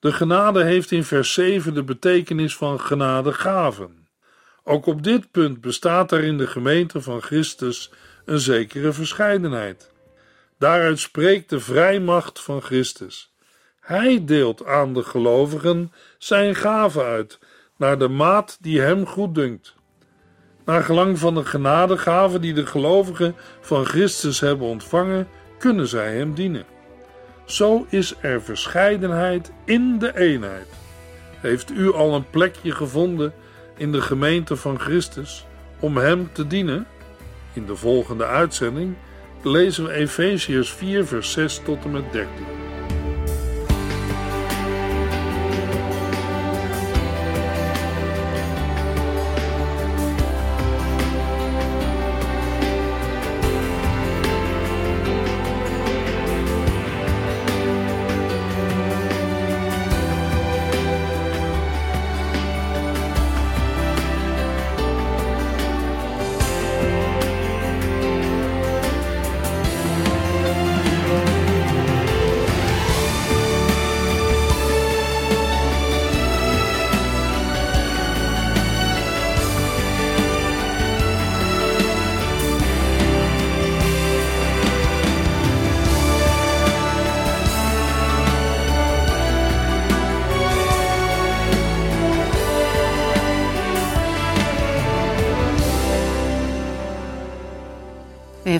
De 0.00 0.12
genade 0.12 0.64
heeft 0.64 0.90
in 0.90 1.04
vers 1.04 1.32
7 1.32 1.74
de 1.74 1.84
betekenis 1.84 2.56
van 2.56 2.80
genadegaven. 2.80 4.08
Ook 4.64 4.86
op 4.86 5.02
dit 5.02 5.30
punt 5.30 5.60
bestaat 5.60 6.12
er 6.12 6.24
in 6.24 6.38
de 6.38 6.46
gemeente 6.46 7.00
van 7.00 7.22
Christus 7.22 7.90
een 8.24 8.38
zekere 8.38 8.92
verscheidenheid. 8.92 9.92
Daaruit 10.58 10.98
spreekt 10.98 11.50
de 11.50 11.60
vrijmacht 11.60 12.40
van 12.40 12.62
Christus. 12.62 13.34
Hij 13.80 14.24
deelt 14.24 14.64
aan 14.64 14.94
de 14.94 15.02
gelovigen 15.02 15.92
zijn 16.18 16.54
gaven 16.54 17.04
uit, 17.04 17.38
naar 17.76 17.98
de 17.98 18.08
maat 18.08 18.58
die 18.60 18.80
hem 18.80 19.06
goed 19.06 19.34
dunkt. 19.34 19.74
Naar 20.64 20.82
gelang 20.82 21.18
van 21.18 21.34
de 21.34 21.44
genadegave 21.44 22.40
die 22.40 22.54
de 22.54 22.66
gelovigen 22.66 23.34
van 23.60 23.84
Christus 23.84 24.40
hebben 24.40 24.66
ontvangen, 24.66 25.28
kunnen 25.58 25.88
zij 25.88 26.16
hem 26.16 26.34
dienen. 26.34 26.77
Zo 27.48 27.86
is 27.88 28.14
er 28.20 28.42
verscheidenheid 28.42 29.52
in 29.64 29.98
de 29.98 30.18
eenheid. 30.18 30.66
Heeft 31.40 31.70
u 31.70 31.92
al 31.92 32.14
een 32.14 32.30
plekje 32.30 32.72
gevonden 32.72 33.32
in 33.76 33.92
de 33.92 34.00
gemeente 34.00 34.56
van 34.56 34.78
Christus 34.78 35.46
om 35.80 35.96
hem 35.96 36.30
te 36.32 36.46
dienen? 36.46 36.86
In 37.52 37.66
de 37.66 37.76
volgende 37.76 38.26
uitzending 38.26 38.94
lezen 39.42 39.84
we 39.84 39.92
Efeziërs 39.92 40.72
4, 40.72 41.06
vers 41.06 41.32
6 41.32 41.60
tot 41.64 41.84
en 41.84 41.90
met 41.90 42.12
13. 42.12 42.57